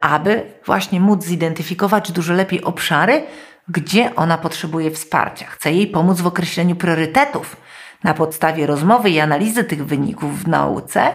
aby 0.00 0.42
właśnie 0.66 1.00
móc 1.00 1.24
zidentyfikować 1.24 2.12
dużo 2.12 2.34
lepiej 2.34 2.64
obszary, 2.64 3.22
gdzie 3.68 4.14
ona 4.16 4.38
potrzebuje 4.38 4.90
wsparcia. 4.90 5.46
Chcę 5.46 5.72
jej 5.72 5.86
pomóc 5.86 6.20
w 6.20 6.26
określeniu 6.26 6.76
priorytetów 6.76 7.56
na 8.04 8.14
podstawie 8.14 8.66
rozmowy 8.66 9.10
i 9.10 9.20
analizy 9.20 9.64
tych 9.64 9.86
wyników 9.86 10.42
w 10.42 10.48
nauce 10.48 11.14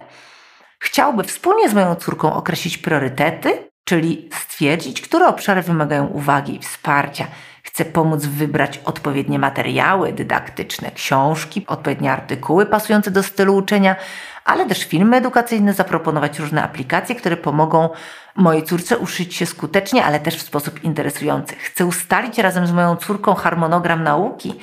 Chciałby 0.82 1.24
wspólnie 1.24 1.68
z 1.68 1.74
moją 1.74 1.94
córką 1.94 2.34
określić 2.34 2.78
priorytety, 2.78 3.70
czyli 3.84 4.28
stwierdzić, 4.32 5.00
które 5.00 5.26
obszary 5.26 5.62
wymagają 5.62 6.06
uwagi 6.06 6.56
i 6.56 6.58
wsparcia. 6.58 7.26
Chcę 7.62 7.84
pomóc 7.84 8.26
wybrać 8.26 8.80
odpowiednie 8.84 9.38
materiały 9.38 10.12
dydaktyczne, 10.12 10.90
książki, 10.90 11.64
odpowiednie 11.66 12.12
artykuły 12.12 12.66
pasujące 12.66 13.10
do 13.10 13.22
stylu 13.22 13.56
uczenia, 13.56 13.96
ale 14.44 14.66
też 14.66 14.84
filmy 14.84 15.16
edukacyjne, 15.16 15.72
zaproponować 15.72 16.38
różne 16.38 16.62
aplikacje, 16.62 17.14
które 17.14 17.36
pomogą 17.36 17.88
mojej 18.36 18.62
córce 18.62 18.98
uszyć 18.98 19.34
się 19.34 19.46
skutecznie, 19.46 20.04
ale 20.04 20.20
też 20.20 20.36
w 20.36 20.42
sposób 20.42 20.84
interesujący. 20.84 21.56
Chcę 21.56 21.86
ustalić 21.86 22.38
razem 22.38 22.66
z 22.66 22.72
moją 22.72 22.96
córką 22.96 23.34
harmonogram 23.34 24.02
nauki, 24.04 24.54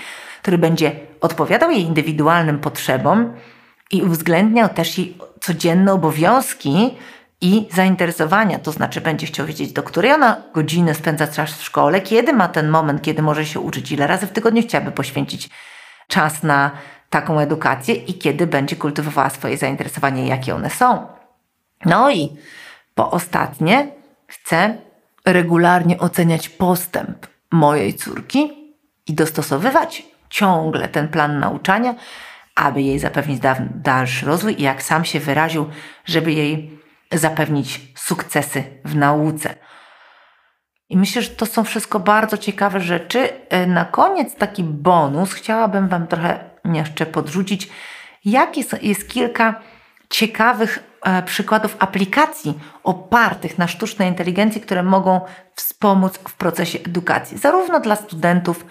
który 0.48 0.58
będzie 0.58 0.92
odpowiadał 1.22 1.72
jej 1.72 1.82
indywidualnym 1.82 2.60
potrzebom 2.60 3.34
i 3.92 4.02
uwzględniał 4.02 4.70
też 4.70 4.98
jej 4.98 5.18
codzienne 5.42 5.94
obowiązki 5.94 6.98
i 7.42 7.68
zainteresowania. 7.72 8.60
To 8.60 8.72
znaczy, 8.72 9.02
będzie 9.02 9.28
chciał 9.28 9.46
wiedzieć, 9.46 9.74
do 9.74 9.84
której 9.84 10.12
ona 10.12 10.42
godziny 10.54 10.94
spędza 10.94 11.28
czas 11.28 11.52
w 11.52 11.64
szkole, 11.64 12.02
kiedy 12.02 12.34
ma 12.34 12.48
ten 12.48 12.70
moment, 12.70 13.02
kiedy 13.02 13.22
może 13.22 13.46
się 13.46 13.60
uczyć, 13.60 13.92
ile 13.92 14.08
razy 14.08 14.28
w 14.28 14.32
tygodniu 14.32 14.62
chciałaby 14.62 14.92
poświęcić 14.92 15.50
czas 16.08 16.44
na 16.44 16.72
taką 17.10 17.40
edukację 17.40 17.96
i 17.96 18.14
kiedy 18.14 18.48
będzie 18.48 18.76
kultywowała 18.76 19.30
swoje 19.30 19.58
zainteresowania, 19.58 20.26
jakie 20.26 20.56
one 20.56 20.70
są. 20.70 21.08
No 21.86 22.12
i 22.12 22.38
po 22.96 23.12
ostatnie, 23.12 23.88
chcę 24.28 24.78
regularnie 25.26 25.98
oceniać 25.98 26.50
postęp 26.50 27.28
mojej 27.52 27.94
córki 27.94 28.74
i 29.08 29.14
dostosowywać 29.14 30.17
ciągle 30.30 30.88
ten 30.88 31.08
plan 31.08 31.40
nauczania 31.40 31.96
aby 32.58 32.82
jej 32.82 33.00
zapewnić 33.00 33.40
dalszy 33.76 34.26
rozwój 34.26 34.56
i 34.60 34.64
jak 34.64 34.84
sam 34.84 35.06
się 35.06 35.20
wyraził, 35.20 35.70
żeby 36.06 36.34
jej 36.34 36.80
zapewnić 37.12 37.82
sukcesy 37.96 38.64
w 38.86 38.96
nauce. 38.96 39.56
I 40.90 40.98
myślę, 40.98 41.22
że 41.22 41.30
to 41.30 41.46
są 41.46 41.64
wszystko 41.64 42.00
bardzo 42.00 42.38
ciekawe 42.38 42.80
rzeczy. 42.80 43.30
E, 43.50 43.68
na 43.68 43.86
koniec 43.86 44.36
taki 44.36 44.64
bonus 44.64 45.34
chciałabym 45.34 45.88
Wam 45.88 46.08
trochę 46.08 46.50
jeszcze 46.74 47.06
podrzucić, 47.06 47.70
jakie 48.26 48.62
jest 48.82 49.10
kilka 49.10 49.62
ciekawych 50.10 50.84
e, 51.04 51.24
przykładów 51.24 51.76
aplikacji 51.80 52.60
opartych 52.84 53.58
na 53.58 53.68
sztucznej 53.68 54.10
inteligencji, 54.10 54.62
które 54.62 54.84
mogą 54.84 55.22
wspomóc 55.56 56.18
w 56.18 56.34
procesie 56.34 56.80
edukacji, 56.80 57.38
zarówno 57.38 57.80
dla 57.80 57.96
studentów, 57.96 58.66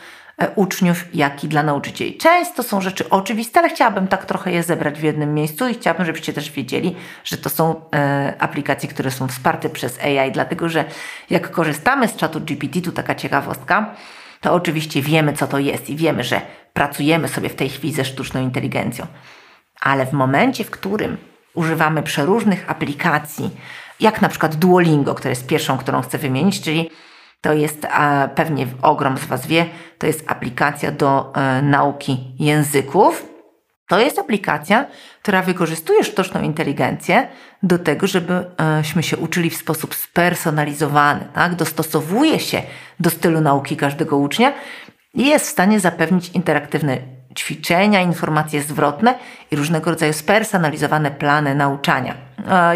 uczniów, 0.57 1.05
jak 1.15 1.45
i 1.45 1.49
dla 1.49 1.63
nauczycieli. 1.63 2.17
Często 2.17 2.63
są 2.63 2.81
rzeczy 2.81 3.11
oczywiste, 3.11 3.61
ale 3.61 3.69
chciałabym 3.69 4.09
tak 4.09 4.27
trochę 4.27 4.53
je 4.53 4.63
zebrać 4.63 4.99
w 4.99 5.03
jednym 5.03 5.35
miejscu 5.35 5.69
i 5.69 5.75
chciałabym, 5.75 6.07
żebyście 6.07 6.33
też 6.33 6.51
wiedzieli, 6.51 6.97
że 7.25 7.39
to 7.39 7.51
są 7.51 7.81
e, 7.95 8.35
aplikacje, 8.39 8.89
które 8.89 9.11
są 9.11 9.29
wsparte 9.29 9.71
przez 9.71 9.99
AI, 10.01 10.33
dlatego 10.33 10.69
że 10.69 10.85
jak 11.31 11.51
korzystamy 11.51 12.09
z 12.09 12.17
czatu 12.17 12.41
GPT, 12.41 12.81
tu 12.81 12.93
taka 12.93 13.15
ciekawostka, 13.15 13.95
to 14.41 14.55
oczywiście 14.55 15.03
wiemy, 15.03 15.33
co 15.33 15.47
to 15.47 15.59
jest 15.59 15.91
i 15.91 15.97
wiemy, 15.97 16.25
że 16.25 16.41
pracujemy 16.73 17.29
sobie 17.29 17.49
w 17.49 17.55
tej 17.55 17.69
chwili 17.69 17.95
ze 17.95 18.05
sztuczną 18.05 18.43
inteligencją. 18.43 19.07
Ale 19.81 20.07
w 20.07 20.13
momencie, 20.13 20.65
w 20.65 20.71
którym 20.71 21.17
używamy 21.55 22.03
przeróżnych 22.03 22.71
aplikacji, 22.71 23.51
jak 24.01 24.23
na 24.23 24.29
przykład 24.29 24.55
Duolingo, 24.55 25.15
która 25.15 25.31
jest 25.31 25.47
pierwszą, 25.47 25.79
którą 25.79 26.03
chcę 26.03 26.19
wymienić, 26.19 26.61
czyli 26.61 26.91
to 27.47 27.53
jest, 27.53 27.87
pewnie 28.35 28.67
ogrom 28.83 29.19
z 29.19 29.25
Was 29.25 29.47
wie, 29.47 29.67
to 29.99 30.07
jest 30.07 30.25
aplikacja 30.31 30.93
do 30.93 31.33
e, 31.35 31.63
nauki 31.63 32.35
języków. 32.39 33.27
To 33.89 33.99
jest 33.99 34.19
aplikacja, 34.19 34.87
która 35.23 35.43
wykorzystuje 35.43 36.05
sztuczną 36.05 36.43
inteligencję 36.43 37.29
do 37.63 37.79
tego, 37.79 38.07
żebyśmy 38.07 39.03
się 39.03 39.17
uczyli 39.17 39.51
w 39.51 39.57
sposób 39.57 39.95
spersonalizowany, 39.95 41.29
tak? 41.35 41.55
dostosowuje 41.55 42.41
się 42.41 42.63
do 43.01 43.11
stylu 43.11 43.41
nauki 43.41 43.77
każdego 43.77 44.17
ucznia 44.17 44.53
i 45.15 45.27
jest 45.27 45.47
w 45.47 45.51
stanie 45.51 45.81
zapewnić 45.81 46.29
interaktywne 46.29 46.99
ćwiczenia, 47.37 48.01
informacje 48.01 48.63
zwrotne 48.63 49.15
i 49.51 49.57
różnego 49.57 49.91
rodzaju 49.91 50.13
spersonalizowane 50.13 51.11
plany 51.11 51.55
nauczania. 51.55 52.15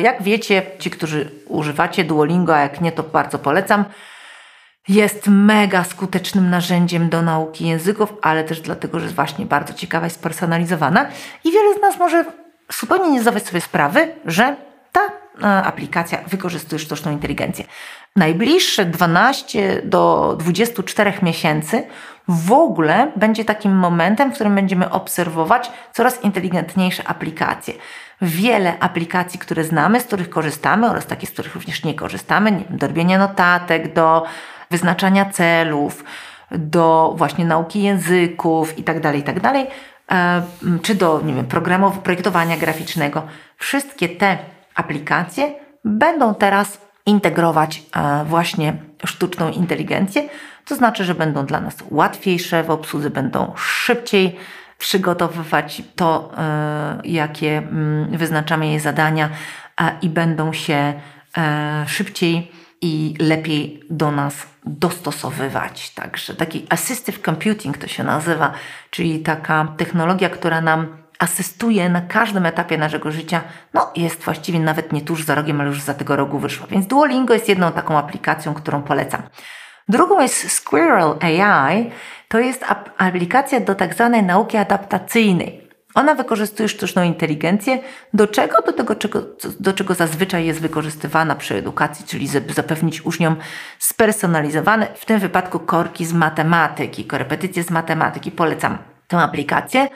Jak 0.03 0.23
wiecie, 0.23 0.63
ci, 0.79 0.91
którzy 0.91 1.31
używacie 1.49 2.05
Duolingo, 2.05 2.57
a 2.57 2.61
jak 2.61 2.81
nie, 2.81 2.93
to 2.93 3.03
bardzo 3.03 3.39
polecam. 3.39 3.85
Jest 4.91 5.29
mega 5.29 5.85
skutecznym 5.85 6.51
narzędziem 6.51 7.09
do 7.09 7.23
nauki 7.23 7.67
języków, 7.67 8.15
ale 8.23 8.45
też 8.45 8.61
dlatego, 8.61 8.99
że 8.99 9.05
jest 9.05 9.17
właśnie 9.17 9.47
bardzo 9.47 9.75
ciekawa 9.75 10.07
i 10.07 10.11
spersonalizowana. 10.11 11.07
I 11.45 11.53
wiele 11.53 11.75
z 11.75 11.81
nas 11.81 11.99
może 11.99 12.25
zupełnie 12.81 13.11
nie 13.11 13.23
zdawać 13.23 13.47
sobie 13.47 13.61
sprawy, 13.61 14.13
że 14.25 14.57
ta 14.93 15.01
e, 15.01 15.47
aplikacja 15.47 16.19
wykorzystuje 16.27 16.79
sztuczną 16.79 17.13
inteligencję. 17.13 17.65
Najbliższe 18.17 18.85
12 18.85 19.83
do 19.85 20.37
24 20.39 21.13
miesięcy 21.23 21.83
w 22.29 22.53
ogóle 22.53 23.13
będzie 23.17 23.45
takim 23.45 23.77
momentem, 23.77 24.31
w 24.31 24.35
którym 24.35 24.55
będziemy 24.55 24.91
obserwować 24.91 25.71
coraz 25.93 26.23
inteligentniejsze 26.23 27.09
aplikacje. 27.09 27.75
Wiele 28.23 28.79
aplikacji, 28.81 29.39
które 29.39 29.65
znamy, 29.65 30.01
z 30.01 30.05
których 30.05 30.31
korzystamy 30.31 30.91
oraz 30.91 31.07
takie, 31.07 31.27
z 31.27 31.31
których 31.31 31.55
również 31.55 31.85
nie 31.85 31.95
korzystamy, 31.95 32.53
nie 32.53 32.65
wiem, 32.69 32.79
do 32.79 32.87
robienia 32.87 33.19
notatek, 33.19 33.95
do 33.95 34.25
wyznaczania 34.71 35.25
celów, 35.25 36.05
do 36.51 37.15
właśnie 37.17 37.45
nauki 37.45 37.83
języków 37.83 38.79
itd., 38.79 39.01
tak 39.01 39.17
itd., 39.17 39.41
tak 39.41 39.57
e, 40.13 40.43
czy 40.83 40.95
do 40.95 41.21
nie 41.25 41.35
wiem, 41.35 41.47
programów 41.47 41.99
projektowania 41.99 42.57
graficznego. 42.57 43.23
Wszystkie 43.57 44.09
te 44.09 44.39
aplikacje 44.75 45.55
będą 45.85 46.35
teraz 46.35 46.81
integrować 47.07 47.83
e, 47.97 48.25
właśnie 48.25 48.77
sztuczną 49.07 49.51
inteligencję, 49.51 50.23
to 50.65 50.77
znaczy, 50.77 51.05
że 51.05 51.15
będą 51.15 51.47
dla 51.47 51.61
nas 51.61 51.77
łatwiejsze 51.91 52.63
w 52.63 52.71
obsłudze, 52.71 53.11
będą 53.11 53.53
szybciej 53.57 54.37
przygotowywać 54.79 55.83
to, 55.97 56.33
e, 56.39 57.01
jakie 57.05 57.63
wyznaczamy 58.11 58.67
jej 58.67 58.81
zadania 58.81 59.29
i 60.03 60.09
będą 60.09 60.53
się 60.53 60.93
szybciej 61.87 62.53
i 62.83 63.15
lepiej 63.19 63.83
do 63.91 64.11
nas 64.11 64.47
dostosowywać. 64.65 65.91
Także 65.91 66.35
taki 66.35 66.67
assistive 66.71 67.23
computing 67.23 67.79
to 67.79 67.87
się 67.87 68.05
nazywa, 68.05 68.53
czyli 68.91 69.21
taka 69.21 69.75
technologia, 69.77 70.31
która 70.31 70.61
nam 70.61 70.97
asystuje 71.19 71.89
na 71.89 72.01
każdym 72.01 72.47
etapie 72.47 72.79
naszego 72.79 73.11
życia, 73.11 73.41
no 73.75 73.93
jest 73.97 74.23
właściwie 74.23 74.61
nawet 74.61 74.93
nie 74.93 75.01
tuż 75.01 75.25
za 75.25 75.35
rogiem, 75.35 75.61
ale 75.61 75.69
już 75.69 75.81
za 75.81 75.95
tego 75.95 76.17
rogu 76.17 76.39
wyszła. 76.39 76.67
Więc 76.67 76.87
Duolingo 76.87 77.35
jest 77.35 77.49
jedną 77.49 77.73
taką 77.73 77.99
aplikacją, 77.99 78.55
którą 78.55 78.83
polecam. 78.83 79.23
Drugą 79.89 80.21
jest 80.21 80.53
Squirrel 80.53 81.15
AI, 81.21 81.91
to 82.29 82.39
jest 82.39 82.65
aplikacja 82.99 83.61
do 83.61 83.75
tak 83.75 83.95
zwanej 83.95 84.23
nauki 84.23 84.57
adaptacyjnej. 84.57 85.70
Ona 85.95 86.15
wykorzystuje 86.15 86.69
sztuczną 86.69 87.03
inteligencję 87.03 87.79
do 88.15 88.27
czego? 88.27 88.63
Do 88.63 88.73
tego, 88.73 88.97
czego, 88.97 89.23
do 89.61 89.73
czego 89.73 89.95
zazwyczaj 89.95 90.47
jest 90.47 90.61
wykorzystywana 90.61 91.35
przy 91.35 91.55
edukacji, 91.55 92.07
czyli 92.07 92.29
zapewnić 92.29 93.07
uczniom 93.07 93.37
spersonalizowane, 93.79 94.87
w 94.95 95.05
tym 95.05 95.19
wypadku 95.19 95.59
korki 95.59 96.07
z 96.07 96.13
matematyki, 96.13 97.05
korepetycje 97.05 97.63
z 97.63 97.71
matematyki. 97.71 98.31
Polecam 98.31 98.79
tę 99.09 99.19
aplikację. 99.19 99.89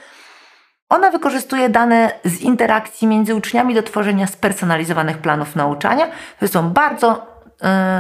Ona 0.89 1.11
wykorzystuje 1.11 1.69
dane 1.69 2.13
z 2.25 2.41
interakcji 2.41 3.09
między 3.09 3.35
uczniami 3.35 3.75
do 3.75 3.83
tworzenia 3.83 4.27
spersonalizowanych 4.27 5.19
planów 5.19 5.57
nauczania, 5.57 6.07
które 6.37 6.49
są 6.49 6.71
bardzo 6.71 7.27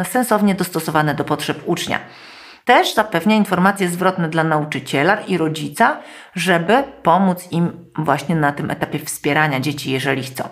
y, 0.02 0.04
sensownie 0.04 0.54
dostosowane 0.54 1.14
do 1.14 1.24
potrzeb 1.24 1.62
ucznia. 1.66 1.98
Też 2.64 2.94
zapewnia 2.94 3.37
informacje 3.37 3.88
zwrotne 3.88 4.29
dla 4.29 4.44
nauczyciela 4.44 5.20
i 5.20 5.38
rodzica, 5.38 5.96
żeby 6.35 6.83
pomóc 7.03 7.48
im 7.53 7.90
właśnie 7.98 8.37
na 8.37 8.53
tym 8.53 8.70
etapie 8.70 8.98
wspierania 8.98 9.61
dzieci, 9.61 9.90
jeżeli 9.90 10.22
chcą. 10.22 10.48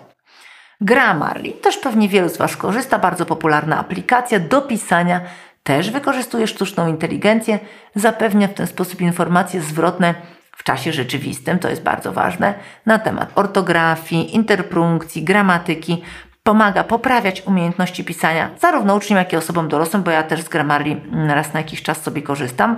Grammarly, 0.81 1.51
też 1.51 1.77
pewnie 1.77 2.09
wielu 2.09 2.29
z 2.29 2.37
Was 2.37 2.57
korzysta, 2.57 2.99
bardzo 2.99 3.25
popularna 3.25 3.79
aplikacja. 3.79 4.39
Do 4.39 4.61
pisania, 4.61 5.21
też 5.63 5.91
wykorzystuje 5.91 6.47
sztuczną 6.47 6.87
inteligencję, 6.87 7.59
zapewnia 7.95 8.47
w 8.47 8.53
ten 8.53 8.67
sposób 8.67 9.01
informacje 9.01 9.61
zwrotne 9.61 10.13
w 10.57 10.63
czasie 10.63 10.93
rzeczywistym, 10.93 11.59
to 11.59 11.69
jest 11.69 11.83
bardzo 11.83 12.11
ważne, 12.11 12.53
na 12.85 12.99
temat 12.99 13.31
ortografii, 13.35 14.35
interpunkcji, 14.35 15.23
gramatyki, 15.23 16.03
pomaga 16.43 16.83
poprawiać 16.83 17.41
umiejętności 17.41 18.03
pisania 18.03 18.49
zarówno 18.59 18.95
uczniom, 18.95 19.17
jak 19.17 19.33
i 19.33 19.37
osobom 19.37 19.67
dorosłym, 19.67 20.03
bo 20.03 20.11
ja 20.11 20.23
też 20.23 20.41
z 20.41 20.49
Grammarly 20.49 21.01
raz 21.27 21.53
na 21.53 21.59
jakiś 21.59 21.83
czas 21.83 22.01
sobie 22.01 22.21
korzystam. 22.21 22.77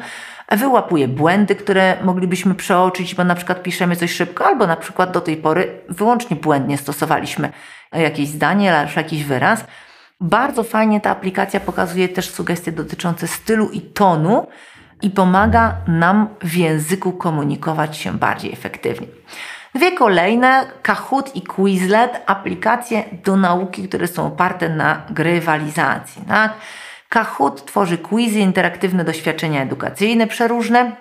Wyłapuję 0.52 1.08
błędy, 1.08 1.56
które 1.56 1.98
moglibyśmy 2.04 2.56
przeoczyć, 2.56 3.16
bo 3.16 3.24
na 3.24 3.36
przykład 3.36 3.64
piszemy 3.64 3.96
coś 3.96 4.12
szybko, 4.12 4.46
albo 4.46 4.68
na 4.68 4.76
przykład 4.76 5.12
do 5.12 5.22
tej 5.22 5.38
pory 5.38 5.82
wyłącznie 5.90 6.36
błędnie 6.36 6.78
stosowaliśmy 6.78 7.50
jakieś 7.92 8.30
zdanie, 8.30 8.78
albo 8.78 8.92
jakiś 8.96 9.24
wyraz. 9.24 9.66
Bardzo 10.22 10.64
fajnie 10.64 11.02
ta 11.02 11.10
aplikacja 11.10 11.60
pokazuje 11.60 12.10
też 12.10 12.30
sugestie 12.30 12.72
dotyczące 12.72 13.28
stylu 13.28 13.70
i 13.70 13.82
tonu 13.82 14.48
i 15.02 15.10
pomaga 15.10 15.76
nam 15.88 16.28
w 16.42 16.56
języku 16.56 17.12
komunikować 17.12 17.98
się 17.98 18.14
bardziej 18.14 18.54
efektywnie. 18.54 19.08
Dwie 19.76 19.92
kolejne, 19.92 20.66
Kahoot 20.82 21.36
i 21.36 21.42
Quizlet, 21.42 22.22
aplikacje 22.26 23.04
do 23.24 23.36
nauki, 23.36 23.88
które 23.88 24.08
są 24.08 24.28
oparte 24.28 24.70
na 24.70 25.02
grywalizacji. 25.10 26.22
Tak? 26.28 26.54
Kahoot 27.10 27.66
tworzy 27.66 27.98
quizy, 27.98 28.40
interaktywne 28.40 29.04
doświadczenia 29.04 29.62
edukacyjne 29.62 30.28
przeróżne. 30.28 30.96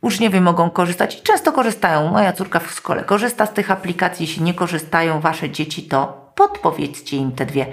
Uczniowie 0.00 0.40
mogą 0.40 0.70
korzystać 0.70 1.18
i 1.18 1.22
często 1.22 1.52
korzystają. 1.52 2.10
Moja 2.10 2.32
córka 2.32 2.60
w 2.60 2.70
szkole 2.70 3.04
korzysta 3.04 3.46
z 3.46 3.52
tych 3.52 3.70
aplikacji. 3.70 4.26
Jeśli 4.26 4.42
nie 4.42 4.54
korzystają 4.54 5.20
wasze 5.20 5.50
dzieci, 5.50 5.82
to 5.82 6.30
podpowiedzcie 6.34 7.16
im 7.16 7.32
te 7.32 7.46
dwie 7.46 7.66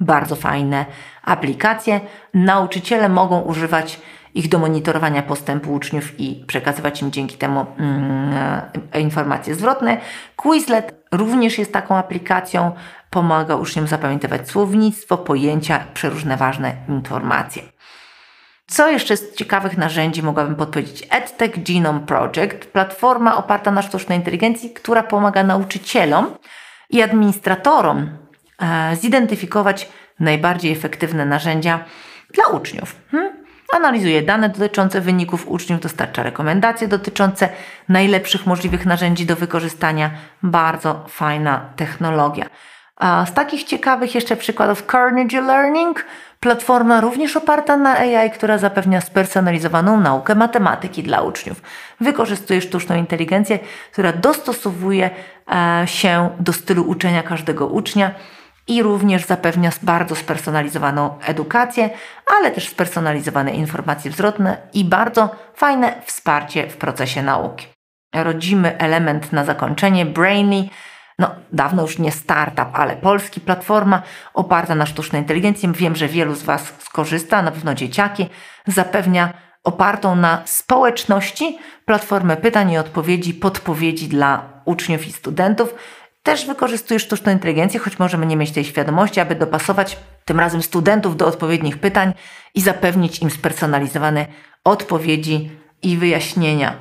bardzo 0.00 0.36
fajne 0.36 0.86
aplikacje. 1.22 2.00
Nauczyciele 2.34 3.08
mogą 3.08 3.40
używać 3.40 4.00
ich 4.36 4.48
do 4.48 4.58
monitorowania 4.58 5.22
postępu 5.22 5.72
uczniów 5.72 6.20
i 6.20 6.44
przekazywać 6.46 7.02
im 7.02 7.12
dzięki 7.12 7.36
temu 7.36 7.66
mm, 7.78 8.32
e, 8.92 9.00
informacje 9.00 9.54
zwrotne. 9.54 10.00
Quizlet 10.36 11.04
również 11.12 11.58
jest 11.58 11.72
taką 11.72 11.96
aplikacją, 11.96 12.72
pomaga 13.10 13.56
uczniom 13.56 13.86
zapamiętywać 13.86 14.48
słownictwo, 14.48 15.18
pojęcia, 15.18 15.84
przeróżne 15.94 16.36
ważne 16.36 16.74
informacje. 16.88 17.62
Co 18.66 18.88
jeszcze 18.88 19.16
z 19.16 19.34
ciekawych 19.34 19.78
narzędzi 19.78 20.22
mogłabym 20.22 20.56
podpowiedzieć? 20.56 21.08
EdTech 21.10 21.62
Genome 21.62 22.00
Project, 22.00 22.66
platforma 22.72 23.36
oparta 23.36 23.70
na 23.70 23.82
sztucznej 23.82 24.18
inteligencji, 24.18 24.70
która 24.70 25.02
pomaga 25.02 25.44
nauczycielom 25.44 26.26
i 26.90 27.02
administratorom 27.02 28.08
e, 28.62 28.96
zidentyfikować 28.96 29.88
najbardziej 30.20 30.72
efektywne 30.72 31.26
narzędzia 31.26 31.84
dla 32.34 32.46
uczniów. 32.46 32.96
Hmm? 33.10 33.35
Analizuje 33.72 34.22
dane 34.22 34.48
dotyczące 34.48 35.00
wyników 35.00 35.48
uczniów, 35.48 35.80
dostarcza 35.80 36.22
rekomendacje 36.22 36.88
dotyczące 36.88 37.48
najlepszych 37.88 38.46
możliwych 38.46 38.86
narzędzi 38.86 39.26
do 39.26 39.36
wykorzystania. 39.36 40.10
Bardzo 40.42 41.04
fajna 41.08 41.60
technologia. 41.76 42.46
A 42.96 43.26
z 43.26 43.34
takich 43.34 43.64
ciekawych 43.64 44.14
jeszcze 44.14 44.36
przykładów 44.36 44.86
Carnegie 44.92 45.40
Learning, 45.40 46.04
platforma 46.40 47.00
również 47.00 47.36
oparta 47.36 47.76
na 47.76 47.98
AI, 47.98 48.30
która 48.30 48.58
zapewnia 48.58 49.00
spersonalizowaną 49.00 50.00
naukę 50.00 50.34
matematyki 50.34 51.02
dla 51.02 51.22
uczniów. 51.22 51.62
Wykorzystuje 52.00 52.60
sztuczną 52.60 52.96
inteligencję, 52.96 53.58
która 53.92 54.12
dostosowuje 54.12 55.10
e, 55.52 55.82
się 55.86 56.30
do 56.40 56.52
stylu 56.52 56.88
uczenia 56.88 57.22
każdego 57.22 57.66
ucznia 57.66 58.14
i 58.68 58.82
również 58.82 59.26
zapewnia 59.26 59.70
bardzo 59.82 60.16
spersonalizowaną 60.16 61.18
edukację, 61.20 61.90
ale 62.38 62.50
też 62.50 62.68
spersonalizowane 62.68 63.50
informacje 63.50 64.10
zwrotne 64.10 64.56
i 64.74 64.84
bardzo 64.84 65.36
fajne 65.54 66.02
wsparcie 66.04 66.68
w 66.68 66.76
procesie 66.76 67.22
nauki. 67.22 67.66
Rodzimy 68.14 68.78
element 68.78 69.32
na 69.32 69.44
zakończenie 69.44 70.06
Brainly, 70.06 70.68
no 71.18 71.30
dawno 71.52 71.82
już 71.82 71.98
nie 71.98 72.12
startup, 72.12 72.68
ale 72.72 72.96
polski 72.96 73.40
platforma 73.40 74.02
oparta 74.34 74.74
na 74.74 74.86
sztucznej 74.86 75.22
inteligencji. 75.22 75.72
Wiem, 75.72 75.96
że 75.96 76.08
wielu 76.08 76.34
z 76.34 76.42
Was 76.42 76.72
skorzysta, 76.78 77.42
na 77.42 77.50
pewno 77.50 77.74
dzieciaki. 77.74 78.26
Zapewnia 78.66 79.32
opartą 79.64 80.16
na 80.16 80.42
społeczności 80.44 81.58
platformę 81.84 82.36
pytań 82.36 82.70
i 82.70 82.78
odpowiedzi, 82.78 83.34
podpowiedzi 83.34 84.08
dla 84.08 84.42
uczniów 84.64 85.06
i 85.06 85.12
studentów 85.12 85.74
też 86.26 86.46
wykorzystuje 86.46 87.00
sztuczną 87.00 87.32
inteligencję, 87.32 87.80
choć 87.80 87.98
możemy 87.98 88.26
nie 88.26 88.36
mieć 88.36 88.52
tej 88.52 88.64
świadomości, 88.64 89.20
aby 89.20 89.34
dopasować 89.34 89.98
tym 90.24 90.40
razem 90.40 90.62
studentów 90.62 91.16
do 91.16 91.26
odpowiednich 91.26 91.78
pytań 91.78 92.12
i 92.54 92.60
zapewnić 92.60 93.22
im 93.22 93.30
spersonalizowane 93.30 94.26
odpowiedzi 94.64 95.50
i 95.82 95.96
wyjaśnienia. 95.96 96.76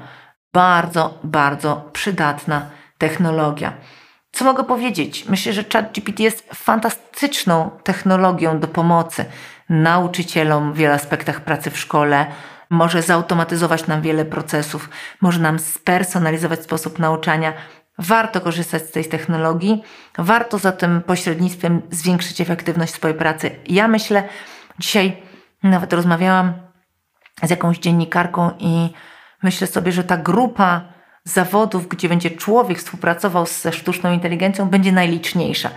Bardzo, 0.53 1.19
bardzo 1.23 1.89
przydatna 1.93 2.69
technologia. 2.97 3.73
Co 4.31 4.45
mogę 4.45 4.63
powiedzieć? 4.63 5.25
Myślę, 5.29 5.53
że 5.53 5.63
ChatGPT 5.73 6.19
jest 6.19 6.49
fantastyczną 6.53 7.69
technologią 7.83 8.59
do 8.59 8.67
pomocy 8.67 9.25
nauczycielom 9.69 10.73
w 10.73 10.77
wielu 10.77 10.93
aspektach 10.93 11.41
pracy 11.41 11.71
w 11.71 11.79
szkole. 11.79 12.25
Może 12.69 13.01
zautomatyzować 13.01 13.87
nam 13.87 14.01
wiele 14.01 14.25
procesów, 14.25 14.89
może 15.21 15.39
nam 15.39 15.59
spersonalizować 15.59 16.63
sposób 16.63 16.99
nauczania. 16.99 17.53
Warto 17.97 18.41
korzystać 18.41 18.81
z 18.81 18.91
tej 18.91 19.05
technologii, 19.05 19.83
warto 20.17 20.57
za 20.57 20.71
tym 20.71 21.01
pośrednictwem 21.01 21.81
zwiększyć 21.91 22.41
efektywność 22.41 22.93
swojej 22.93 23.17
pracy. 23.17 23.51
Ja 23.67 23.87
myślę, 23.87 24.29
dzisiaj 24.79 25.17
nawet 25.63 25.93
rozmawiałam 25.93 26.53
z 27.43 27.49
jakąś 27.49 27.77
dziennikarką 27.77 28.51
i 28.59 28.89
myślę 29.43 29.67
sobie, 29.67 29.91
że 29.91 30.03
ta 30.03 30.17
grupa 30.17 30.81
zawodów, 31.23 31.87
gdzie 31.87 32.09
będzie 32.09 32.31
człowiek 32.31 32.77
współpracował 32.77 33.45
ze 33.45 33.73
sztuczną 33.73 34.13
inteligencją, 34.13 34.69
będzie 34.69 34.91
najliczniejsza. 34.91 35.69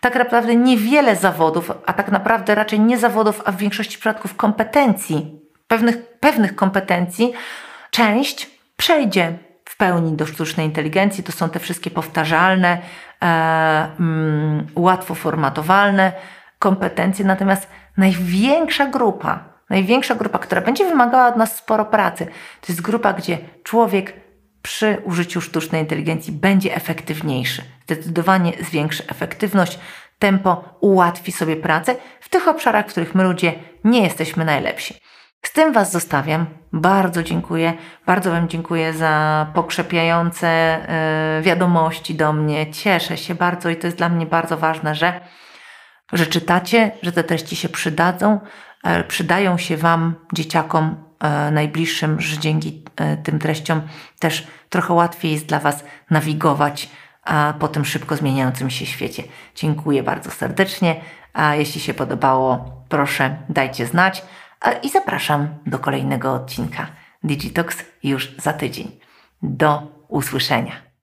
Tak 0.00 0.16
naprawdę 0.16 0.56
niewiele 0.56 1.16
zawodów, 1.16 1.70
a 1.86 1.92
tak 1.92 2.10
naprawdę 2.12 2.54
raczej 2.54 2.80
nie 2.80 2.98
zawodów, 2.98 3.42
a 3.44 3.52
w 3.52 3.56
większości 3.56 3.98
przypadków 3.98 4.36
kompetencji, 4.36 5.40
pewnych, 5.68 6.18
pewnych 6.20 6.56
kompetencji, 6.56 7.32
część 7.90 8.50
przejdzie 8.76 9.38
w 9.74 9.76
pełni 9.76 10.12
do 10.12 10.26
sztucznej 10.26 10.66
inteligencji. 10.66 11.24
To 11.24 11.32
są 11.32 11.48
te 11.48 11.58
wszystkie 11.58 11.90
powtarzalne, 11.90 12.78
e, 13.22 13.26
mm, 14.00 14.66
łatwo 14.74 15.14
formatowalne 15.14 16.12
kompetencje. 16.58 17.24
Natomiast 17.24 17.68
największa 17.96 18.86
grupa, 18.86 19.44
największa 19.70 20.14
grupa, 20.14 20.38
która 20.38 20.60
będzie 20.60 20.84
wymagała 20.84 21.28
od 21.28 21.36
nas 21.36 21.56
sporo 21.56 21.84
pracy, 21.84 22.26
to 22.60 22.66
jest 22.68 22.82
grupa, 22.82 23.12
gdzie 23.12 23.38
człowiek 23.62 24.12
przy 24.62 25.02
użyciu 25.04 25.40
sztucznej 25.40 25.80
inteligencji 25.82 26.32
będzie 26.32 26.74
efektywniejszy. 26.74 27.62
Zdecydowanie 27.84 28.52
zwiększy 28.60 29.06
efektywność, 29.08 29.78
tempo, 30.18 30.64
ułatwi 30.80 31.32
sobie 31.32 31.56
pracę 31.56 31.96
w 32.20 32.28
tych 32.28 32.48
obszarach, 32.48 32.86
w 32.86 32.88
których 32.88 33.14
my 33.14 33.24
ludzie 33.24 33.52
nie 33.84 34.02
jesteśmy 34.02 34.44
najlepsi. 34.44 34.94
Z 35.46 35.52
tym 35.52 35.72
Was 35.72 35.92
zostawiam. 35.92 36.46
Bardzo 36.72 37.22
dziękuję. 37.22 37.72
Bardzo 38.06 38.30
Wam 38.30 38.48
dziękuję 38.48 38.92
za 38.92 39.46
pokrzepiające 39.54 40.78
yy, 41.36 41.42
wiadomości 41.42 42.14
do 42.14 42.32
mnie. 42.32 42.72
Cieszę 42.72 43.16
się 43.16 43.34
bardzo 43.34 43.70
i 43.70 43.76
to 43.76 43.86
jest 43.86 43.96
dla 43.96 44.08
mnie 44.08 44.26
bardzo 44.26 44.56
ważne, 44.56 44.94
że, 44.94 45.20
że 46.12 46.26
czytacie, 46.26 46.90
że 47.02 47.12
te 47.12 47.24
treści 47.24 47.56
się 47.56 47.68
przydadzą, 47.68 48.40
yy, 48.84 49.04
przydają 49.04 49.58
się 49.58 49.76
Wam, 49.76 50.14
dzieciakom, 50.32 51.04
E, 51.24 51.50
najbliższym, 51.50 52.20
że 52.20 52.38
dzięki 52.38 52.82
e, 52.96 53.16
tym 53.16 53.38
treściom 53.38 53.82
też 54.18 54.46
trochę 54.70 54.94
łatwiej 54.94 55.32
jest 55.32 55.46
dla 55.46 55.60
Was 55.60 55.84
nawigować 56.10 56.88
po 57.58 57.68
tym 57.68 57.84
szybko 57.84 58.16
zmieniającym 58.16 58.70
się 58.70 58.86
świecie. 58.86 59.22
Dziękuję 59.54 60.02
bardzo 60.02 60.30
serdecznie. 60.30 61.00
A 61.32 61.54
jeśli 61.54 61.80
się 61.80 61.94
podobało, 61.94 62.72
proszę 62.88 63.36
dajcie 63.48 63.86
znać 63.86 64.24
i 64.82 64.90
zapraszam 64.90 65.48
do 65.66 65.78
kolejnego 65.78 66.32
odcinka 66.32 66.86
Digitox 67.24 67.84
już 68.02 68.36
za 68.36 68.52
tydzień. 68.52 69.00
Do 69.42 69.82
usłyszenia. 70.08 70.93